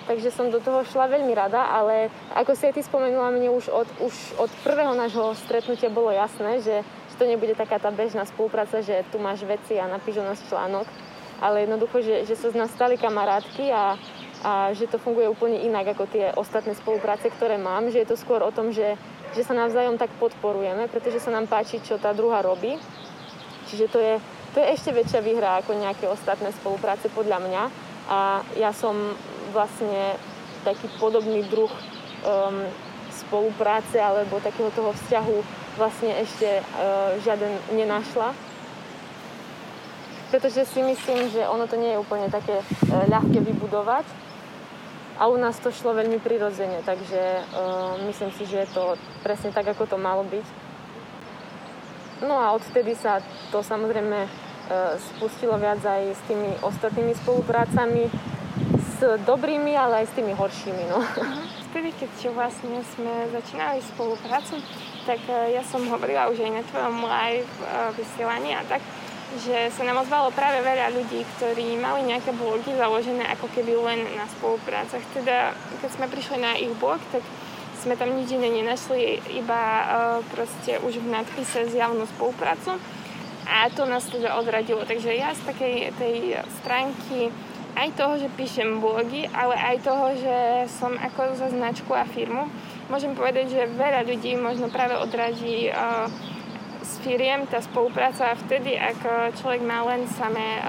Takže 0.04 0.36
som 0.36 0.52
do 0.52 0.60
toho 0.60 0.84
šla 0.84 1.08
veľmi 1.08 1.32
rada, 1.32 1.64
ale 1.64 2.12
ako 2.36 2.60
si 2.60 2.68
aj 2.68 2.76
ty 2.76 2.84
spomenula, 2.84 3.32
mne 3.32 3.56
už 3.56 3.72
od, 3.72 3.88
už 4.04 4.36
od 4.36 4.52
prvého 4.60 4.92
nášho 4.92 5.32
stretnutia 5.40 5.88
bolo 5.88 6.12
jasné, 6.12 6.60
že, 6.60 6.84
že 6.84 7.16
to 7.16 7.24
nebude 7.24 7.56
taká 7.56 7.80
tá 7.80 7.88
bežná 7.88 8.28
spolupráca, 8.28 8.84
že 8.84 9.08
tu 9.16 9.20
máš 9.20 9.48
veci 9.48 9.80
a 9.80 9.88
napíš 9.88 10.20
o 10.20 10.28
nás 10.28 10.44
článok, 10.52 10.92
ale 11.44 11.68
jednoducho, 11.68 12.00
že, 12.00 12.24
že 12.24 12.40
sa 12.40 12.48
z 12.48 12.56
nás 12.56 12.72
stali 12.72 12.96
kamarátky 12.96 13.68
a, 13.68 14.00
a 14.48 14.52
že 14.72 14.88
to 14.88 14.96
funguje 14.96 15.28
úplne 15.28 15.60
inak 15.60 15.92
ako 15.92 16.08
tie 16.08 16.32
ostatné 16.40 16.72
spolupráce, 16.72 17.28
ktoré 17.28 17.60
mám, 17.60 17.92
že 17.92 18.00
je 18.00 18.08
to 18.08 18.16
skôr 18.16 18.40
o 18.40 18.56
tom, 18.56 18.72
že, 18.72 18.96
že 19.36 19.44
sa 19.44 19.52
navzájom 19.52 20.00
tak 20.00 20.08
podporujeme, 20.24 20.88
pretože 20.88 21.20
sa 21.20 21.36
nám 21.36 21.52
páči, 21.52 21.84
čo 21.84 22.00
tá 22.00 22.16
druhá 22.16 22.40
robí. 22.40 22.80
Čiže 23.68 23.86
to 23.92 24.00
je, 24.00 24.16
to 24.56 24.64
je 24.64 24.72
ešte 24.72 24.96
väčšia 24.96 25.20
výhra 25.20 25.60
ako 25.60 25.76
nejaké 25.76 26.08
ostatné 26.08 26.56
spolupráce 26.56 27.12
podľa 27.12 27.44
mňa. 27.44 27.64
A 28.08 28.40
ja 28.56 28.72
som 28.72 28.96
vlastne 29.52 30.16
taký 30.64 30.88
podobný 30.96 31.44
druh 31.52 31.72
um, 32.24 32.64
spolupráce 33.12 34.00
alebo 34.00 34.40
takého 34.40 34.72
toho 34.72 34.96
vzťahu 34.96 35.38
vlastne 35.76 36.16
ešte 36.24 36.64
uh, 36.64 37.20
žiaden 37.20 37.52
nenašla 37.76 38.53
pretože 40.34 40.66
si 40.66 40.82
myslím, 40.82 41.30
že 41.30 41.46
ono 41.46 41.70
to 41.70 41.78
nie 41.78 41.94
je 41.94 42.02
úplne 42.02 42.26
také 42.26 42.58
e, 42.58 42.66
ľahké 43.06 43.38
vybudovať. 43.38 44.02
A 45.22 45.30
u 45.30 45.38
nás 45.38 45.62
to 45.62 45.70
šlo 45.70 45.94
veľmi 45.94 46.18
prirodzene, 46.18 46.82
takže 46.82 47.22
e, 47.22 47.42
myslím 48.10 48.34
si, 48.34 48.50
že 48.50 48.66
je 48.66 48.70
to 48.74 48.98
presne 49.22 49.54
tak, 49.54 49.70
ako 49.70 49.86
to 49.86 49.98
malo 50.02 50.26
byť. 50.26 50.42
No 52.26 52.42
a 52.42 52.50
odtedy 52.58 52.98
sa 52.98 53.22
to 53.54 53.62
samozrejme 53.62 54.26
e, 54.26 54.30
spustilo 54.98 55.54
viac 55.62 55.86
aj 55.86 56.18
s 56.18 56.22
tými 56.26 56.50
ostatnými 56.66 57.14
spoluprácami, 57.14 58.10
s 58.82 59.22
dobrými, 59.30 59.78
ale 59.78 60.02
aj 60.02 60.10
s 60.10 60.18
tými 60.18 60.34
horšími. 60.34 60.84
No. 60.90 60.98
Vtedy, 61.70 61.94
keď 61.94 62.34
vlastne 62.34 62.82
sme 62.98 63.30
začínali 63.30 63.86
spoluprácu, 63.86 64.58
tak 65.06 65.22
ja 65.30 65.62
som 65.62 65.86
hovorila 65.86 66.26
už 66.34 66.42
aj 66.42 66.52
na 66.58 66.64
tvojom 66.66 66.96
live 67.06 67.54
vysielaní 67.98 68.58
a 68.58 68.66
tak, 68.66 68.82
že 69.42 69.74
sa 69.74 69.82
nám 69.82 70.06
ozvalo 70.06 70.30
práve 70.30 70.62
veľa 70.62 70.94
ľudí, 70.94 71.26
ktorí 71.38 71.78
mali 71.82 72.06
nejaké 72.06 72.30
blogy 72.38 72.78
založené 72.78 73.26
ako 73.34 73.50
keby 73.50 73.74
len 73.80 74.00
na 74.14 74.30
spoluprácach. 74.38 75.02
Teda, 75.14 75.58
keď 75.82 75.90
sme 75.90 76.06
prišli 76.12 76.38
na 76.38 76.54
ich 76.60 76.74
blog, 76.78 77.02
tak 77.10 77.26
sme 77.84 78.00
tam 78.00 78.16
nič 78.16 78.32
iné 78.32 78.48
nenašli, 78.48 79.20
iba 79.36 79.60
uh, 79.60 79.86
proste 80.32 80.80
už 80.80 81.04
v 81.04 81.12
nadpise 81.12 81.68
zjavnú 81.68 82.08
spoluprácu. 82.16 82.80
A 83.44 83.68
to 83.68 83.84
nás 83.84 84.08
teda 84.08 84.40
odradilo. 84.40 84.88
Takže 84.88 85.12
ja 85.12 85.36
z 85.36 85.42
takej 85.44 85.76
tej 86.00 86.40
stránky 86.64 87.28
aj 87.76 87.90
toho, 87.98 88.22
že 88.22 88.32
píšem 88.38 88.80
blogy, 88.80 89.28
ale 89.34 89.58
aj 89.58 89.84
toho, 89.84 90.16
že 90.16 90.38
som 90.70 90.96
ako 90.96 91.36
za 91.36 91.52
značku 91.52 91.92
a 91.92 92.08
firmu, 92.08 92.48
môžem 92.88 93.18
povedať, 93.18 93.52
že 93.52 93.76
veľa 93.76 94.06
ľudí 94.08 94.38
možno 94.38 94.70
práve 94.70 94.96
odradí 94.96 95.74
uh, 95.74 96.08
s 96.84 97.00
firiem 97.00 97.48
tá 97.48 97.64
spolupráca 97.64 98.36
vtedy, 98.46 98.76
ak 98.76 99.00
e, 99.02 99.12
človek 99.40 99.64
má 99.64 99.88
len 99.88 100.04
samé 100.06 100.60
e, 100.60 100.62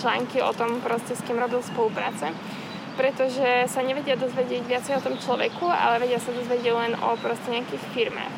články 0.00 0.40
o 0.40 0.56
tom 0.56 0.80
proste, 0.80 1.12
s 1.12 1.22
kým 1.22 1.36
robil 1.36 1.60
spolupráce 1.60 2.32
pretože 2.98 3.70
sa 3.70 3.78
nevedia 3.86 4.18
dozvedieť 4.18 4.66
viacej 4.66 4.98
o 4.98 5.04
tom 5.06 5.14
človeku, 5.14 5.70
ale 5.70 6.02
vedia 6.02 6.18
sa 6.18 6.34
dozvedieť 6.34 6.74
len 6.74 6.92
o 6.98 7.14
proste 7.22 7.54
nejakých 7.54 7.84
firmách. 7.94 8.34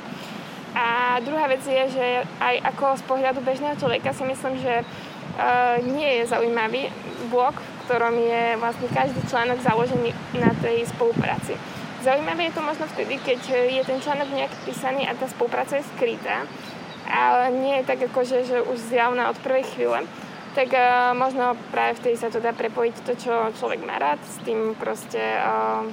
A 0.76 1.16
druhá 1.24 1.48
vec 1.48 1.64
je, 1.64 1.96
že 1.96 2.06
aj 2.38 2.68
ako 2.76 3.00
z 3.00 3.02
pohľadu 3.08 3.40
bežného 3.40 3.80
človeka 3.80 4.12
si 4.12 4.22
myslím, 4.28 4.60
že 4.60 4.84
uh, 4.84 5.80
nie 5.82 6.20
je 6.20 6.30
zaujímavý 6.30 6.92
blog, 7.32 7.56
v 7.56 7.80
ktorom 7.88 8.14
je 8.20 8.60
vlastne 8.60 8.86
každý 8.92 9.24
článok 9.26 9.64
založený 9.64 10.12
na 10.36 10.52
tej 10.60 10.84
spolupráci. 10.92 11.56
Zaujímavé 12.04 12.48
je 12.48 12.56
to 12.60 12.62
možno 12.62 12.84
vtedy, 12.92 13.16
keď 13.20 13.40
je 13.66 13.82
ten 13.82 13.98
článok 14.00 14.28
nejak 14.32 14.52
písaný 14.68 15.08
a 15.08 15.16
tá 15.16 15.26
spolupráca 15.26 15.80
je 15.80 15.88
skrytá 15.96 16.44
ale 17.10 17.50
nie 17.50 17.82
je 17.82 17.88
tak 17.90 18.00
akože, 18.06 18.46
že 18.46 18.62
už 18.62 18.78
zjavná 18.78 19.28
od 19.28 19.38
prvej 19.42 19.66
chvíle, 19.74 20.06
tak 20.54 20.70
uh, 20.74 21.14
možno 21.14 21.58
práve 21.70 21.98
vtedy 21.98 22.16
sa 22.18 22.30
to 22.30 22.42
dá 22.42 22.54
prepojiť 22.54 22.96
to, 23.06 23.12
čo 23.18 23.32
človek 23.58 23.82
má 23.86 23.98
rád 23.98 24.18
s 24.22 24.38
tým 24.42 24.74
proste 24.78 25.18
uh, 25.18 25.86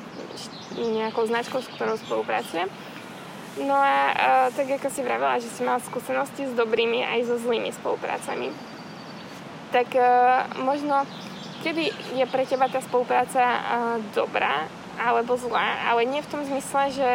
nejakou 0.77 1.25
značkou, 1.25 1.61
s 1.61 1.69
ktorou 1.77 1.97
spolupracuje. 1.97 2.65
No 3.61 3.73
a 3.73 3.97
uh, 4.13 4.47
tak 4.53 4.69
ako 4.69 4.87
si 4.93 5.01
vravela, 5.01 5.41
že 5.41 5.49
si 5.49 5.65
mal 5.65 5.81
skúsenosti 5.81 6.45
s 6.45 6.53
dobrými 6.53 7.01
aj 7.01 7.25
so 7.25 7.35
zlými 7.41 7.73
spoluprácami, 7.73 8.53
tak 9.73 9.93
uh, 9.97 10.45
možno 10.61 11.05
kedy 11.65 11.89
je 12.13 12.25
pre 12.29 12.45
teba 12.45 12.69
tá 12.69 12.77
spolupráca 12.85 13.41
uh, 13.41 13.61
dobrá 14.13 14.69
alebo 14.97 15.37
zlá, 15.37 15.85
ale 15.89 16.09
nie 16.09 16.25
v 16.25 16.31
tom 16.33 16.41
zmysle, 16.41 16.89
že 16.89 17.09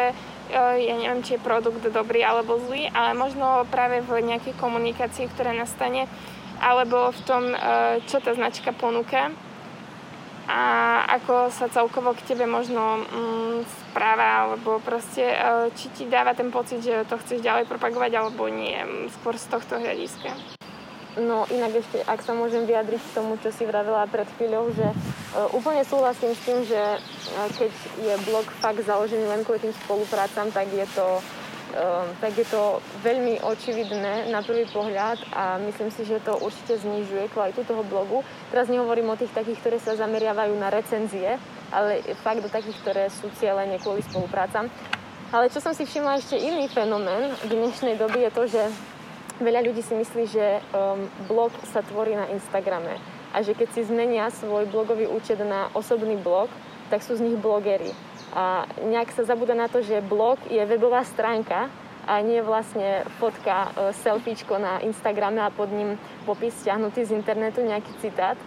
ja 0.53 0.95
neviem, 0.95 1.25
či 1.25 1.35
je 1.35 1.45
produkt 1.45 1.81
dobrý 1.81 2.21
alebo 2.21 2.61
zlý, 2.69 2.87
ale 2.93 3.17
možno 3.17 3.65
práve 3.73 4.05
v 4.05 4.21
nejakej 4.21 4.53
komunikácii, 4.61 5.29
ktorá 5.33 5.51
nastane, 5.51 6.05
alebo 6.61 7.11
v 7.11 7.19
tom, 7.25 7.43
e, 7.51 7.57
čo 8.05 8.21
tá 8.21 8.31
značka 8.37 8.71
ponúka 8.71 9.33
a 10.43 10.61
ako 11.07 11.47
sa 11.55 11.71
celkovo 11.71 12.11
k 12.11 12.35
tebe 12.35 12.43
možno 12.43 12.99
mm, 12.99 13.57
správa, 13.63 14.47
alebo 14.47 14.79
proste, 14.83 15.23
e, 15.23 15.71
či 15.75 15.87
ti 15.95 16.03
dáva 16.05 16.35
ten 16.35 16.51
pocit, 16.51 16.83
že 16.83 17.07
to 17.07 17.15
chceš 17.23 17.39
ďalej 17.39 17.65
propagovať, 17.65 18.11
alebo 18.13 18.51
nie, 18.51 18.75
skôr 19.19 19.39
z 19.39 19.47
tohto 19.47 19.79
hľadiska. 19.79 20.52
No 21.13 21.45
inak 21.53 21.77
ešte, 21.77 22.01
ak 22.09 22.25
sa 22.25 22.33
môžem 22.33 22.65
vyjadriť 22.65 22.97
k 22.97 23.15
tomu, 23.15 23.37
čo 23.37 23.53
si 23.53 23.69
vravela 23.69 24.09
pred 24.09 24.25
chvíľou, 24.33 24.73
že 24.73 24.87
uh, 24.89 25.45
úplne 25.53 25.85
súhlasím 25.85 26.33
s 26.33 26.41
tým, 26.41 26.59
že 26.65 26.81
uh, 26.81 27.49
keď 27.53 27.71
je 28.01 28.13
blog 28.25 28.49
fakt 28.57 28.81
založený 28.81 29.29
len 29.29 29.45
kvôli 29.45 29.61
tým 29.61 29.75
spoluprácam, 29.85 30.49
tak 30.49 30.73
je 30.73 30.85
to 30.97 31.21
tak 32.21 32.37
je 32.37 32.45
to 32.45 32.77
veľmi 33.01 33.41
očividné 33.41 34.29
na 34.29 34.45
prvý 34.45 34.69
pohľad 34.69 35.17
a 35.33 35.57
myslím 35.57 35.89
si, 35.89 36.05
že 36.05 36.21
to 36.21 36.37
určite 36.37 36.77
znižuje 36.77 37.33
kvalitu 37.33 37.65
toho 37.65 37.81
blogu. 37.81 38.21
Teraz 38.53 38.69
nehovorím 38.69 39.09
o 39.09 39.17
tých 39.17 39.33
takých, 39.33 39.57
ktoré 39.57 39.77
sa 39.81 39.97
zameriavajú 39.97 40.53
na 40.53 40.69
recenzie, 40.69 41.41
ale 41.73 42.05
fakt 42.21 42.45
do 42.45 42.49
takých, 42.49 42.77
ktoré 42.85 43.03
sú 43.09 43.25
cieľene 43.41 43.81
kvôli 43.81 44.05
spoluprácam. 44.05 44.69
Ale 45.33 45.49
čo 45.49 45.57
som 45.57 45.73
si 45.73 45.89
všimla 45.89 46.21
ešte 46.21 46.37
iný 46.37 46.69
fenomén 46.69 47.33
v 47.41 47.57
dnešnej 47.57 47.97
doby 47.97 48.29
je 48.29 48.31
to, 48.37 48.43
že 48.45 48.61
veľa 49.41 49.65
ľudí 49.65 49.81
si 49.81 49.97
myslí, 49.97 50.23
že 50.29 50.61
um, 50.73 51.09
blog 51.25 51.49
sa 51.73 51.81
tvorí 51.81 52.13
na 52.13 52.29
Instagrame 52.29 53.01
a 53.33 53.41
že 53.41 53.57
keď 53.57 53.67
si 53.73 53.81
zmenia 53.89 54.29
svoj 54.29 54.69
blogový 54.69 55.09
účet 55.09 55.41
na 55.41 55.73
osobný 55.73 56.13
blog, 56.21 56.53
tak 56.93 57.01
sú 57.01 57.17
z 57.17 57.25
nich 57.25 57.37
blogery. 57.41 57.89
A 58.33 58.69
nejak 58.85 59.09
sa 59.13 59.25
zabúda 59.25 59.57
na 59.57 59.65
to, 59.65 59.81
že 59.81 60.05
blog 60.05 60.37
je 60.49 60.61
webová 60.61 61.01
stránka 61.01 61.69
a 62.05 62.21
nie 62.21 62.41
vlastne 62.45 63.07
fotka, 63.17 63.73
e, 63.73 63.95
selfiečko 64.05 64.61
na 64.61 64.83
Instagrame 64.85 65.41
a 65.41 65.53
pod 65.53 65.73
ním 65.73 65.97
popis 66.27 66.53
stiahnutý 66.61 67.07
z 67.07 67.15
internetu, 67.15 67.65
nejaký 67.65 67.89
citát. 68.03 68.37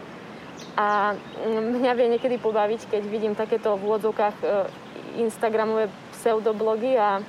A 0.77 1.17
mm, 1.17 1.83
mňa 1.83 1.93
vie 1.97 2.07
niekedy 2.15 2.37
pobaviť, 2.39 2.87
keď 2.93 3.03
vidím 3.09 3.35
takéto 3.35 3.75
v 3.75 3.85
úvodzovkách 3.91 4.37
e, 4.43 4.47
Instagramové 5.25 5.89
pseudoblogy 6.15 7.01
a 7.01 7.25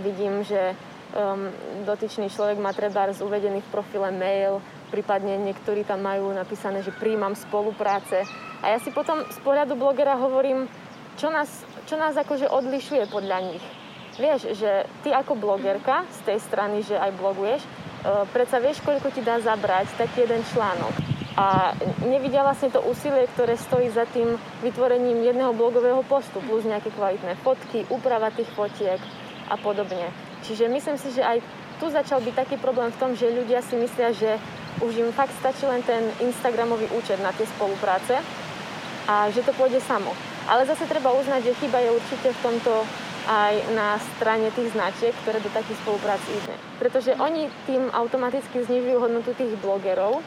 vidím, 0.00 0.42
že 0.42 0.74
um, 1.14 1.50
dotyčný 1.86 2.30
človek 2.30 2.58
má 2.58 2.74
treba 2.74 3.10
uvedený 3.10 3.62
v 3.62 3.72
profile 3.72 4.10
mail, 4.14 4.62
prípadne 4.90 5.38
niektorí 5.38 5.86
tam 5.86 6.02
majú 6.02 6.34
napísané, 6.34 6.82
že 6.82 6.94
príjmam 6.94 7.38
spolupráce. 7.38 8.26
A 8.60 8.74
ja 8.74 8.78
si 8.82 8.90
potom 8.90 9.22
z 9.30 9.38
pohľadu 9.40 9.78
blogera 9.78 10.18
hovorím, 10.18 10.66
čo 11.16 11.30
nás, 11.30 11.48
čo 11.86 11.96
nás 11.96 12.18
akože 12.18 12.50
odlišuje 12.50 13.08
podľa 13.08 13.38
nich. 13.54 13.64
Vieš, 14.20 14.52
že 14.58 14.84
ty 15.00 15.14
ako 15.14 15.38
blogerka 15.38 16.04
z 16.10 16.20
tej 16.28 16.38
strany, 16.44 16.84
že 16.84 16.98
aj 16.98 17.16
bloguješ, 17.16 17.62
e, 17.64 17.68
predsa 18.34 18.60
vieš, 18.60 18.84
koľko 18.84 19.08
ti 19.14 19.24
dá 19.24 19.40
zabrať 19.40 19.96
taký 19.96 20.28
jeden 20.28 20.44
článok. 20.52 20.92
A 21.40 21.72
nevidia 22.04 22.44
vlastne 22.44 22.68
to 22.68 22.84
úsilie, 22.84 23.24
ktoré 23.32 23.56
stojí 23.56 23.88
za 23.88 24.04
tým 24.10 24.36
vytvorením 24.60 25.24
jedného 25.24 25.56
blogového 25.56 26.04
postu, 26.04 26.42
plus 26.44 26.68
nejaké 26.68 26.92
kvalitné 26.92 27.38
fotky, 27.40 27.88
úprava 27.88 28.28
tých 28.34 28.50
fotiek 28.52 29.00
a 29.48 29.56
podobne. 29.56 30.29
Čiže 30.44 30.72
myslím 30.72 30.96
si, 30.96 31.12
že 31.12 31.22
aj 31.24 31.38
tu 31.80 31.88
začal 31.88 32.20
byť 32.20 32.34
taký 32.36 32.56
problém 32.60 32.92
v 32.92 33.00
tom, 33.00 33.10
že 33.16 33.32
ľudia 33.32 33.64
si 33.64 33.76
myslia, 33.76 34.12
že 34.12 34.36
už 34.84 34.96
im 35.00 35.10
fakt 35.12 35.32
stačí 35.40 35.64
len 35.64 35.80
ten 35.84 36.04
Instagramový 36.20 36.88
účet 36.96 37.20
na 37.20 37.32
tie 37.32 37.44
spolupráce 37.56 38.20
a 39.08 39.28
že 39.32 39.44
to 39.44 39.52
pôjde 39.56 39.80
samo. 39.84 40.12
Ale 40.48 40.64
zase 40.68 40.88
treba 40.88 41.12
uznať, 41.12 41.52
že 41.52 41.58
chyba 41.60 41.78
je 41.80 41.90
určite 41.92 42.28
v 42.32 42.42
tomto 42.42 42.72
aj 43.28 43.54
na 43.76 44.00
strane 44.16 44.48
tých 44.56 44.72
značiek, 44.72 45.12
ktoré 45.22 45.44
do 45.44 45.52
takých 45.52 45.76
spoluprác 45.84 46.20
ide. 46.32 46.56
Pretože 46.80 47.12
oni 47.20 47.52
tým 47.68 47.92
automaticky 47.92 48.64
znižujú 48.64 48.96
hodnotu 48.96 49.36
tých 49.36 49.52
blogerov, 49.60 50.24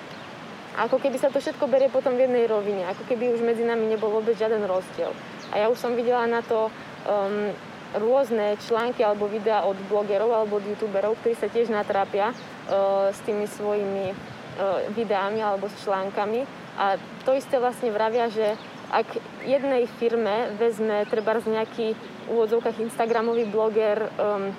ako 0.74 0.98
keby 0.98 1.18
sa 1.22 1.30
to 1.30 1.38
všetko 1.38 1.70
berie 1.70 1.90
potom 1.90 2.18
v 2.18 2.26
jednej 2.26 2.46
rovine, 2.50 2.86
ako 2.90 3.06
keby 3.06 3.34
už 3.34 3.46
medzi 3.46 3.62
nami 3.66 3.86
nebol 3.90 4.10
vôbec 4.10 4.34
žiaden 4.38 4.66
rozdiel. 4.66 5.14
A 5.54 5.62
ja 5.62 5.66
už 5.70 5.78
som 5.78 5.94
videla 5.94 6.26
na 6.26 6.42
to 6.42 6.70
um, 7.06 7.54
rôzne 7.98 8.58
články 8.66 9.06
alebo 9.06 9.30
videá 9.30 9.66
od 9.66 9.78
blogerov 9.90 10.34
alebo 10.34 10.58
od 10.58 10.66
youtuberov, 10.66 11.18
ktorí 11.22 11.38
sa 11.38 11.50
tiež 11.50 11.70
natrápia 11.70 12.34
uh, 12.34 13.10
s 13.14 13.20
tými 13.26 13.46
svojimi 13.46 14.34
E, 14.54 14.86
videami 14.94 15.42
alebo 15.42 15.66
s 15.66 15.82
článkami. 15.82 16.46
A 16.78 17.02
to 17.26 17.34
isté 17.34 17.58
vlastne 17.58 17.90
vravia, 17.90 18.30
že 18.30 18.54
ak 18.94 19.18
jednej 19.50 19.90
firme 19.98 20.54
vezme 20.62 21.10
treba 21.10 21.42
z 21.42 21.50
nejaký 21.58 21.98
v 21.98 22.28
úvodzovkách 22.30 22.78
Instagramový 22.86 23.50
bloger 23.50 24.06
um, 24.16 24.54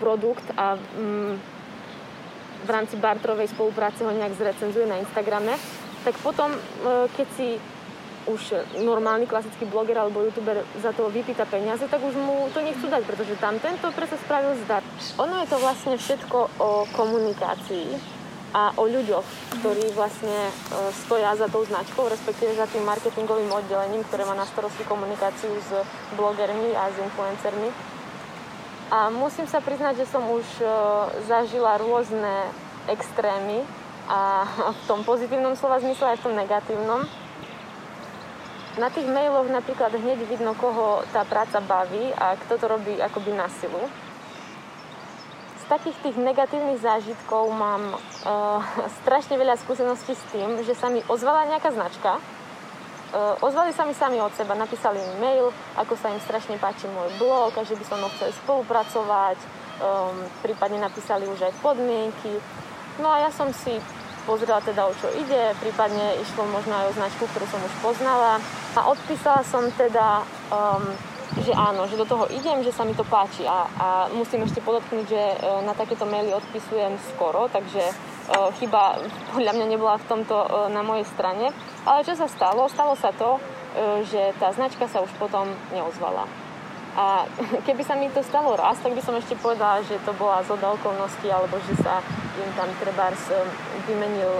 produkt 0.00 0.42
a 0.56 0.80
um, 0.96 1.36
v 2.64 2.68
rámci 2.72 2.96
bartrovej 2.96 3.52
spolupráce 3.52 4.00
ho 4.00 4.08
nejak 4.08 4.40
zrecenzuje 4.40 4.88
na 4.88 4.96
Instagrame, 4.96 5.52
tak 6.00 6.16
potom, 6.24 6.48
keď 7.12 7.28
si 7.36 7.60
už 8.26 8.54
normálny 8.80 9.28
klasický 9.28 9.68
bloger 9.68 9.98
alebo 9.98 10.24
youtuber 10.24 10.64
za 10.80 10.92
to 10.96 11.08
vypýta 11.12 11.44
peniaze, 11.44 11.84
tak 11.88 12.00
už 12.00 12.14
mu 12.16 12.48
to 12.52 12.60
nechcú 12.64 12.88
dať, 12.88 13.02
pretože 13.04 13.36
tam 13.36 13.60
tento 13.60 13.90
preto 13.92 14.16
spravil 14.20 14.56
zdar. 14.64 14.80
Ono 15.20 15.34
je 15.44 15.48
to 15.48 15.56
vlastne 15.60 15.94
všetko 15.98 16.38
o 16.58 16.68
komunikácii 16.96 18.14
a 18.54 18.70
o 18.78 18.86
ľuďoch, 18.86 19.26
ktorí 19.58 19.90
vlastne 19.98 20.30
e, 20.30 20.52
stoja 20.94 21.34
za 21.34 21.50
tou 21.50 21.66
značkou, 21.66 22.06
respektíve 22.06 22.54
za 22.54 22.70
tým 22.70 22.86
marketingovým 22.86 23.50
oddelením, 23.50 24.06
ktoré 24.06 24.22
má 24.22 24.38
na 24.38 24.46
starosti 24.46 24.86
komunikáciu 24.86 25.50
s 25.58 25.74
blogermi 26.14 26.70
a 26.78 26.86
s 26.86 26.96
influencermi. 27.02 27.68
A 28.94 29.10
musím 29.10 29.50
sa 29.50 29.58
priznať, 29.58 30.06
že 30.06 30.06
som 30.06 30.22
už 30.30 30.46
e, 30.62 30.66
zažila 31.26 31.82
rôzne 31.82 32.46
extrémy 32.86 33.66
a 34.06 34.46
v 34.78 34.82
tom 34.86 35.02
pozitívnom 35.02 35.58
slova 35.58 35.82
zmysle 35.82 36.14
aj 36.14 36.22
v 36.22 36.24
tom 36.30 36.34
negatívnom. 36.38 37.02
Na 38.74 38.90
tých 38.90 39.06
mailoch 39.06 39.46
napríklad 39.54 39.94
hneď 39.94 40.26
vidno, 40.26 40.50
koho 40.58 41.06
tá 41.14 41.22
práca 41.22 41.62
baví 41.62 42.10
a 42.18 42.34
kto 42.34 42.58
to 42.58 42.66
robí 42.66 42.98
akoby 42.98 43.30
na 43.30 43.46
silu. 43.46 43.78
Z 45.62 45.64
takých 45.70 45.94
tých 46.02 46.16
negatívnych 46.18 46.82
zážitkov 46.82 47.54
mám 47.54 47.94
uh, 47.94 48.58
strašne 48.98 49.38
veľa 49.38 49.54
skúseností 49.62 50.18
s 50.18 50.24
tým, 50.34 50.58
že 50.66 50.74
sa 50.74 50.90
mi 50.90 51.06
ozvala 51.06 51.46
nejaká 51.54 51.70
značka, 51.70 52.18
uh, 52.18 53.38
ozvali 53.46 53.70
sa 53.70 53.86
mi 53.86 53.94
sami 53.94 54.18
od 54.18 54.34
seba, 54.34 54.58
napísali 54.58 54.98
mi 54.98 55.14
mail, 55.22 55.54
ako 55.78 55.94
sa 55.94 56.10
im 56.10 56.18
strašne 56.18 56.58
páči 56.58 56.90
môj 56.90 57.14
blog 57.22 57.54
a 57.54 57.62
že 57.62 57.78
by 57.78 57.84
so 57.86 57.94
mnou 57.94 58.10
chceli 58.18 58.34
spolupracovať, 58.42 59.38
um, 59.78 60.18
prípadne 60.42 60.82
napísali 60.82 61.30
už 61.30 61.46
aj 61.46 61.54
podmienky. 61.62 62.42
No 62.98 63.06
a 63.06 63.22
ja 63.22 63.30
som 63.30 63.54
si 63.54 63.78
pozrela 64.24 64.60
teda 64.60 64.88
o 64.88 64.92
čo 64.96 65.08
ide, 65.14 65.52
prípadne 65.60 66.18
išlo 66.20 66.48
možno 66.48 66.74
aj 66.74 66.86
o 66.90 66.96
značku, 66.96 67.24
ktorú 67.30 67.46
som 67.48 67.60
už 67.60 67.74
poznala 67.84 68.40
a 68.74 68.80
odpísala 68.90 69.44
som 69.46 69.68
teda 69.76 70.24
um, 70.50 70.84
že 71.42 71.50
áno, 71.50 71.88
že 71.90 71.98
do 71.98 72.06
toho 72.06 72.30
idem, 72.30 72.62
že 72.62 72.70
sa 72.70 72.86
mi 72.86 72.94
to 72.94 73.02
páči 73.02 73.42
a, 73.42 73.66
a 73.66 73.88
musím 74.14 74.46
ešte 74.46 74.62
podotknúť, 74.62 75.04
že 75.08 75.18
e, 75.18 75.36
na 75.66 75.74
takéto 75.74 76.06
maily 76.06 76.30
odpisujem 76.30 76.94
skoro, 77.10 77.50
takže 77.50 77.82
e, 77.82 77.94
chyba 78.62 79.02
podľa 79.34 79.52
mňa 79.58 79.66
nebola 79.66 79.98
v 79.98 80.06
tomto 80.06 80.36
e, 80.36 80.48
na 80.70 80.86
mojej 80.86 81.02
strane. 81.10 81.50
Ale 81.82 82.06
čo 82.06 82.14
sa 82.14 82.30
stalo? 82.30 82.70
Stalo 82.70 82.94
sa 82.94 83.10
to, 83.10 83.42
že 84.06 84.30
tá 84.38 84.54
značka 84.54 84.86
sa 84.86 85.02
už 85.02 85.10
potom 85.18 85.50
neozvala. 85.74 86.43
A 86.94 87.26
keby 87.66 87.82
sa 87.82 87.98
mi 87.98 88.06
to 88.10 88.22
stalo 88.22 88.54
raz, 88.54 88.78
tak 88.78 88.94
by 88.94 89.02
som 89.02 89.18
ešte 89.18 89.34
povedala, 89.38 89.82
že 89.82 89.98
to 90.06 90.14
bola 90.14 90.42
zhoda 90.46 90.70
okolností, 90.78 91.26
alebo 91.26 91.58
že 91.66 91.74
sa 91.82 91.98
im 92.38 92.50
tam 92.54 92.70
trebárs 92.78 93.30
vymenil, 93.86 94.30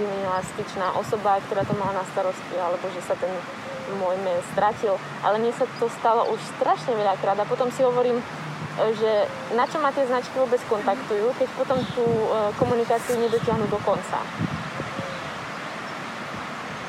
vymenila 0.00 0.40
styčná 0.56 0.92
osoba, 0.96 1.40
ktorá 1.48 1.64
to 1.68 1.76
mala 1.76 2.00
na 2.00 2.04
starosti, 2.12 2.56
alebo 2.56 2.88
že 2.92 3.04
sa 3.04 3.12
ten 3.16 3.28
môj 3.96 4.20
mail 4.20 4.40
stratil, 4.52 5.00
ale 5.24 5.40
mne 5.40 5.52
sa 5.56 5.64
to 5.80 5.88
stalo 5.88 6.28
už 6.28 6.40
strašne 6.60 6.92
veľakrát 6.92 7.40
a 7.40 7.48
potom 7.48 7.72
si 7.72 7.80
hovorím, 7.80 8.20
e, 8.20 8.24
že 8.92 9.12
na 9.56 9.64
čo 9.64 9.80
ma 9.80 9.88
tie 9.88 10.04
značky 10.04 10.36
vôbec 10.36 10.60
kontaktujú, 10.68 11.32
keď 11.40 11.48
potom 11.56 11.78
tú 11.96 12.04
e, 12.04 12.28
komunikáciu 12.60 13.16
nedotiahnu 13.16 13.64
do 13.72 13.80
konca. 13.80 14.20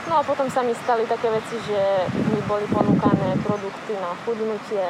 No 0.09 0.17
a 0.17 0.25
potom 0.25 0.49
sa 0.49 0.65
mi 0.65 0.73
stali 0.73 1.05
také 1.05 1.29
veci, 1.29 1.53
že 1.69 2.09
mi 2.33 2.41
boli 2.49 2.65
ponúkané 2.65 3.37
produkty 3.45 3.93
na 3.93 4.17
chudnutie 4.25 4.81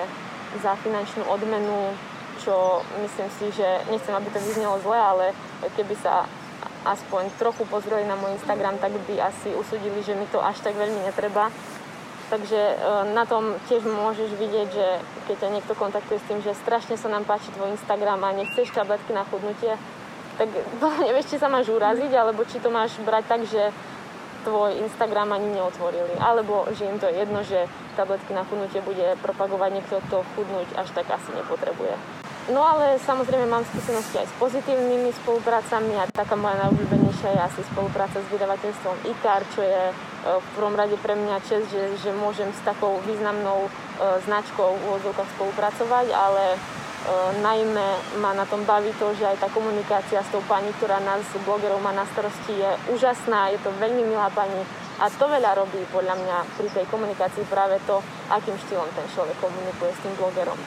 za 0.63 0.79
finančnú 0.79 1.27
odmenu, 1.27 1.91
čo 2.39 2.79
myslím 3.03 3.27
si, 3.36 3.51
že 3.51 3.84
nechcem, 3.91 4.15
aby 4.15 4.32
to 4.32 4.39
vyznelo 4.39 4.79
zle, 4.79 4.95
ale 4.95 5.36
keby 5.75 5.91
sa 5.99 6.23
aspoň 6.88 7.36
trochu 7.36 7.67
pozreli 7.67 8.08
na 8.08 8.15
môj 8.15 8.39
Instagram, 8.39 8.79
tak 8.79 8.95
by 8.95 9.19
asi 9.19 9.51
usudili, 9.60 9.99
že 10.08 10.15
mi 10.15 10.23
to 10.32 10.39
až 10.39 10.63
tak 10.63 10.79
veľmi 10.79 11.03
netreba. 11.03 11.51
Takže 12.32 12.55
e, 12.55 12.75
na 13.12 13.27
tom 13.27 13.60
tiež 13.67 13.84
môžeš 13.84 14.32
vidieť, 14.39 14.67
že 14.71 14.88
keď 15.27 15.36
ťa 15.36 15.49
niekto 15.51 15.73
kontaktuje 15.75 16.23
s 16.23 16.27
tým, 16.32 16.39
že 16.39 16.55
strašne 16.55 16.95
sa 16.95 17.12
nám 17.12 17.27
páči 17.27 17.51
tvoj 17.60 17.75
Instagram 17.75 18.23
a 18.23 18.39
nechceš 18.39 18.71
tabletky 18.71 19.12
na 19.12 19.27
chudnutie, 19.27 19.75
tak 20.39 20.47
nevieš, 21.03 21.36
či 21.36 21.43
sa 21.43 21.51
máš 21.51 21.67
uraziť, 21.67 22.15
alebo 22.15 22.47
či 22.47 22.63
to 22.63 22.71
máš 22.71 22.95
brať 23.03 23.27
tak, 23.27 23.43
že 23.43 23.75
tvoj 24.43 24.80
Instagram 24.80 25.36
ani 25.36 25.60
neotvorili. 25.60 26.15
Alebo 26.19 26.67
že 26.71 26.88
im 26.88 26.99
to 26.99 27.08
je 27.08 27.19
jedno, 27.19 27.43
že 27.43 27.67
tabletky 27.99 28.32
na 28.32 28.47
chudnutie 28.47 28.80
bude 28.82 29.15
propagovať 29.19 29.69
niekto, 29.75 29.99
kto 30.08 30.23
chudnúť 30.36 30.67
až 30.80 30.89
tak 30.95 31.08
asi 31.12 31.30
nepotrebuje. 31.36 31.95
No 32.49 32.65
ale 32.65 32.97
samozrejme 33.06 33.45
mám 33.45 33.62
skúsenosti 33.62 34.17
aj 34.17 34.25
s 34.25 34.34
pozitívnymi 34.41 35.13
spoluprácami 35.21 35.93
a 36.02 36.10
taká 36.10 36.34
moja 36.34 36.58
najobľúbenejšia 36.65 37.30
je 37.38 37.45
asi 37.45 37.62
spolupráca 37.69 38.17
s 38.17 38.32
vydavateľstvom 38.34 38.95
IKAR, 39.06 39.45
čo 39.54 39.62
je 39.62 39.82
e, 39.86 39.93
v 40.25 40.47
prvom 40.58 40.73
rade 40.73 40.97
pre 40.97 41.13
mňa 41.13 41.45
čest, 41.45 41.69
že, 41.69 41.93
že 42.02 42.10
môžem 42.10 42.49
s 42.49 42.62
takou 42.65 42.97
významnou 43.06 43.69
e, 43.69 43.69
značkou 44.25 44.65
v 44.65 45.13
spolupracovať, 45.38 46.10
ale 46.10 46.58
najmä 47.41 47.88
ma 48.19 48.33
na 48.33 48.45
tom 48.45 48.65
baví 48.65 48.91
to, 48.99 49.13
že 49.15 49.25
aj 49.25 49.38
tá 49.39 49.47
komunikácia 49.49 50.19
s 50.19 50.29
tou 50.31 50.43
pani, 50.45 50.69
ktorá 50.77 50.99
nás 50.99 51.23
blogerov 51.47 51.79
má 51.79 51.95
na 51.95 52.05
starosti, 52.12 52.53
je 52.59 52.71
úžasná, 52.91 53.49
je 53.55 53.59
to 53.63 53.71
veľmi 53.79 54.03
milá 54.03 54.27
pani 54.29 54.62
a 54.99 55.07
to 55.07 55.25
veľa 55.31 55.55
robí 55.55 55.79
podľa 55.95 56.15
mňa 56.19 56.38
pri 56.59 56.67
tej 56.75 56.85
komunikácii 56.91 57.47
práve 57.47 57.79
to, 57.88 58.03
akým 58.27 58.59
štýlom 58.67 58.89
ten 58.91 59.07
človek 59.15 59.38
komunikuje 59.39 59.95
s 59.95 60.03
tým 60.03 60.13
blogerom. 60.19 60.59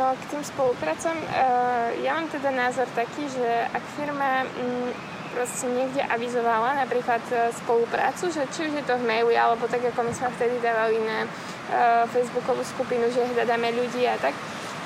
No 0.00 0.16
k 0.16 0.22
tým 0.32 0.42
spoluprácam, 0.46 1.18
uh, 1.20 1.92
ja 2.00 2.16
mám 2.16 2.30
teda 2.32 2.48
názor 2.48 2.88
taký, 2.96 3.28
že 3.28 3.68
ak 3.68 3.84
firma 3.98 4.48
um, 4.56 4.88
proste 5.36 5.68
niekde 5.68 6.00
avizovala 6.08 6.80
napríklad 6.80 7.20
uh, 7.34 7.52
spoluprácu, 7.52 8.32
že 8.32 8.48
či 8.54 8.70
už 8.70 8.80
je 8.80 8.84
to 8.88 8.96
v 8.96 9.04
maili, 9.04 9.36
alebo 9.36 9.68
tak 9.68 9.84
ako 9.84 10.08
my 10.08 10.12
sme 10.16 10.32
vtedy 10.38 10.56
dávali 10.64 10.96
na 11.04 11.26
uh, 11.26 12.08
Facebookovú 12.08 12.64
skupinu, 12.64 13.12
že 13.12 13.26
hľadáme 13.36 13.74
ľudí 13.76 14.08
a 14.08 14.16
tak, 14.16 14.32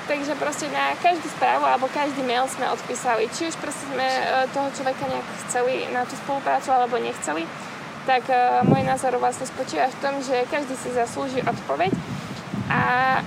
Takže 0.07 0.39
proste 0.39 0.71
na 0.71 0.95
každú 1.03 1.27
správu 1.35 1.67
alebo 1.67 1.91
každý 1.91 2.23
mail 2.23 2.47
sme 2.47 2.71
odpísali. 2.71 3.27
Či 3.27 3.51
už 3.51 3.55
proste 3.59 3.83
sme 3.91 4.07
toho 4.55 4.71
človeka 4.71 5.03
nejak 5.03 5.27
chceli 5.47 5.83
na 5.91 6.07
tú 6.07 6.15
spoluprácu 6.23 6.71
alebo 6.71 6.95
nechceli, 6.95 7.43
tak 8.07 8.23
môj 8.71 8.87
názor 8.87 9.19
vlastne 9.19 9.43
spočíva 9.43 9.91
v 9.91 9.99
tom, 9.99 10.15
že 10.23 10.47
každý 10.47 10.79
si 10.79 10.95
zaslúži 10.95 11.43
odpoveď 11.43 11.91
a 12.67 12.81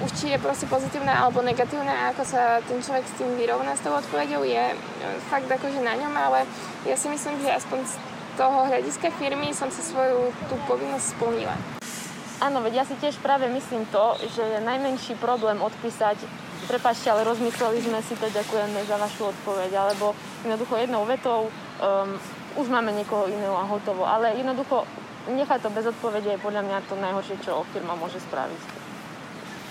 už 0.04 0.10
či 0.20 0.36
je 0.36 0.38
proste 0.40 0.68
pozitívna 0.68 1.16
alebo 1.16 1.40
negatívna 1.40 1.92
a 1.92 2.04
ako 2.12 2.22
sa 2.28 2.60
ten 2.60 2.76
človek 2.80 3.08
s 3.08 3.16
tým 3.16 3.40
vyrovná 3.40 3.72
s 3.72 3.80
tou 3.80 3.92
odpovedou 3.96 4.44
je 4.44 4.64
e, 4.72 4.76
fakt 5.32 5.48
akože 5.48 5.80
na 5.80 5.96
ňom, 5.96 6.12
ale 6.12 6.44
ja 6.84 6.92
si 6.92 7.08
myslím, 7.08 7.40
že 7.40 7.56
aspoň 7.56 7.88
z 7.88 7.94
toho 8.36 8.68
hľadiska 8.68 9.08
firmy 9.16 9.56
som 9.56 9.72
si 9.72 9.80
svoju 9.80 10.28
tú 10.52 10.60
povinnosť 10.68 11.16
splnila. 11.16 11.56
Áno, 12.40 12.60
veď 12.60 12.72
ja 12.80 12.84
si 12.84 12.96
tiež 13.00 13.16
práve 13.20 13.48
myslím 13.48 13.88
to, 13.88 14.16
že 14.28 14.44
je 14.44 14.60
najmenší 14.60 15.16
problém 15.16 15.56
odpísať 15.60 16.20
prepačte, 16.68 17.08
ale 17.12 17.28
rozmysleli 17.28 17.80
sme 17.80 18.00
si 18.04 18.14
to, 18.16 18.26
ďakujeme 18.28 18.80
za 18.84 18.96
vašu 18.96 19.32
odpoveď, 19.32 19.70
alebo 19.76 20.12
jednoducho 20.42 20.74
jednou 20.76 21.04
vetou 21.04 21.48
um, 21.48 22.16
už 22.58 22.66
máme 22.68 22.90
niekoho 22.92 23.30
iného 23.30 23.54
a 23.54 23.68
hotovo, 23.68 24.02
ale 24.04 24.34
jednoducho 24.34 24.84
nechať 25.30 25.58
to 25.62 25.70
bez 25.70 25.84
odpovede 25.86 26.34
je 26.34 26.42
podľa 26.42 26.62
mňa 26.66 26.78
to 26.88 26.94
najhoršie, 26.98 27.36
čo 27.44 27.62
firma 27.70 27.94
môže 27.94 28.18
spraviť. 28.18 28.60